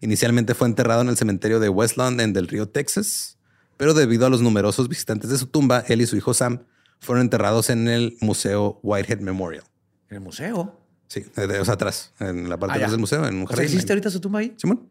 [0.00, 3.36] Inicialmente fue enterrado en el cementerio de Westland en Del Río, Texas,
[3.76, 6.64] pero debido a los numerosos visitantes de su tumba, él y su hijo Sam
[7.00, 9.64] fueron enterrados en el Museo Whitehead Memorial.
[10.08, 10.81] En el museo.
[11.12, 12.86] Sí, de, o sea, atrás, en la parte Ah, de ya.
[12.86, 13.64] atrás del museo, en un O sea, jardín.
[13.74, 14.54] ¿Existe ahorita su tumba ahí?
[14.56, 14.88] Simón.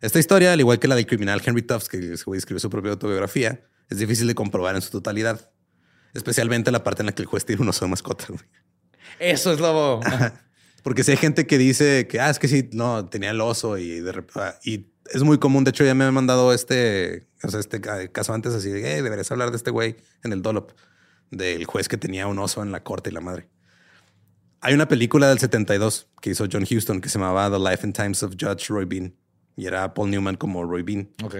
[0.00, 3.64] Esta historia, al igual que la del criminal Henry Tufts, que escribió su propia autobiografía,
[3.88, 5.50] es difícil de comprobar en su totalidad.
[6.12, 8.24] Especialmente la parte en la que el juez tiene un oso de mascota.
[8.28, 8.40] güey.
[9.20, 10.00] Eso es lo.
[10.82, 13.78] Porque si hay gente que dice que, ah, es que sí, no, tenía el oso
[13.78, 15.62] y de rep- ah, y es muy común.
[15.64, 18.96] De hecho, ya me han mandado este, o sea, este ca- caso antes así de,
[18.98, 20.72] eh, deberías hablar de este güey en el Dolop,
[21.30, 23.48] del juez que tenía un oso en la corte y la madre.
[24.60, 27.94] Hay una película del 72 que hizo John Huston que se llamaba The Life and
[27.94, 29.14] Times of Judge Roy Bean
[29.56, 31.10] y era Paul Newman como Roy Bean.
[31.22, 31.36] Ok.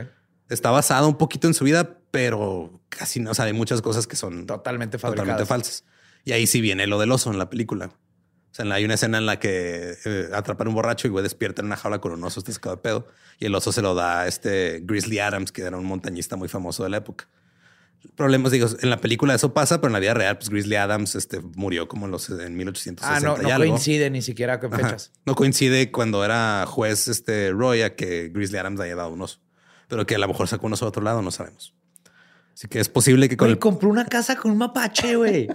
[0.48, 3.30] Está basado un poquito en su vida, pero casi no.
[3.30, 5.84] O sea, hay muchas cosas que son Totalmente totalmente falsas.
[6.24, 7.86] Y ahí sí viene lo del oso en la película.
[7.86, 11.60] O sea, hay una escena en la que eh, atrapan un borracho y güey despierta
[11.60, 13.06] en una jaula con un oso, está de pedo.
[13.38, 16.48] Y el oso se lo da a este Grizzly Adams, que era un montañista muy
[16.48, 17.28] famoso de la época.
[18.04, 20.50] El problema es, digo, en la película eso pasa, pero en la vida real, pues
[20.50, 23.68] Grizzly Adams este, murió como en, los, en 1860 Ah, no, y no algo.
[23.68, 24.84] coincide ni siquiera con Ajá.
[24.84, 25.12] fechas.
[25.26, 29.40] No coincide cuando era juez este Roy a que Grizzly Adams haya dado un oso.
[29.88, 31.74] Pero que a lo mejor sacó un oso de otro lado, no sabemos.
[32.54, 35.48] Así que es posible que con Güey, el compró una casa con un mapache, güey.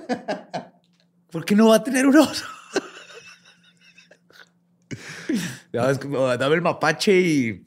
[1.32, 2.46] ¿Por qué no va a tener un oso?
[5.72, 7.66] Ves, como, Dame el mapache y,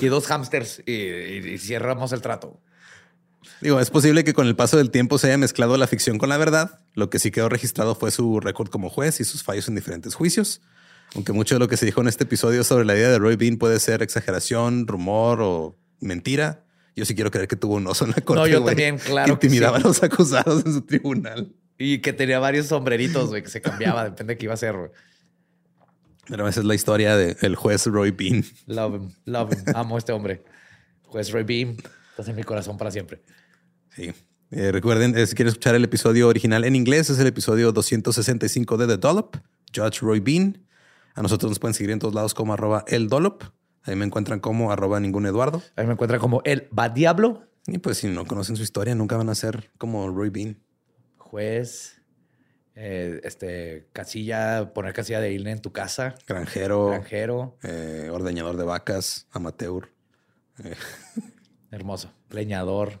[0.00, 2.60] y dos hamsters y, y- y cerramos el trato.
[3.64, 6.28] Digo, es posible que con el paso del tiempo se haya mezclado la ficción con
[6.28, 6.80] la verdad.
[6.92, 10.14] Lo que sí quedó registrado fue su récord como juez y sus fallos en diferentes
[10.14, 10.60] juicios.
[11.14, 13.36] Aunque mucho de lo que se dijo en este episodio sobre la vida de Roy
[13.36, 16.66] Bean puede ser exageración, rumor o mentira.
[16.94, 18.42] Yo sí quiero creer que tuvo un oso en la corte.
[18.42, 19.84] No, yo también, claro Que que intimidaba sí.
[19.84, 21.50] a los acusados en su tribunal.
[21.78, 24.76] Y que tenía varios sombreritos, güey, que se cambiaba, depende de qué iba a ser.
[24.76, 24.90] güey.
[26.28, 28.44] Pero esa es la historia del juez Roy Bean.
[28.66, 29.64] Love him, love him.
[29.74, 30.44] Amo a este hombre.
[31.06, 31.78] Juez Roy Beam,
[32.10, 33.22] estás en mi corazón para siempre.
[33.94, 34.12] Sí.
[34.50, 38.76] Eh, recuerden, eh, si quieren escuchar el episodio original en inglés, es el episodio 265
[38.76, 39.36] de The Dollop,
[39.74, 40.64] Judge Roy Bean.
[41.14, 43.42] A nosotros nos pueden seguir en todos lados como arroba el Dollop.
[43.82, 45.62] Ahí me encuentran como arroba ningún Eduardo.
[45.76, 49.16] Ahí me encuentra como el va diablo, Y pues si no conocen su historia, nunca
[49.16, 50.58] van a ser como Roy Bean.
[51.18, 52.00] juez,
[52.76, 58.64] eh, este, casilla, poner casilla de ILNE en tu casa, Granjero, granjero, eh, ordeñador de
[58.64, 59.90] vacas, amateur.
[61.70, 63.00] hermoso, leñador,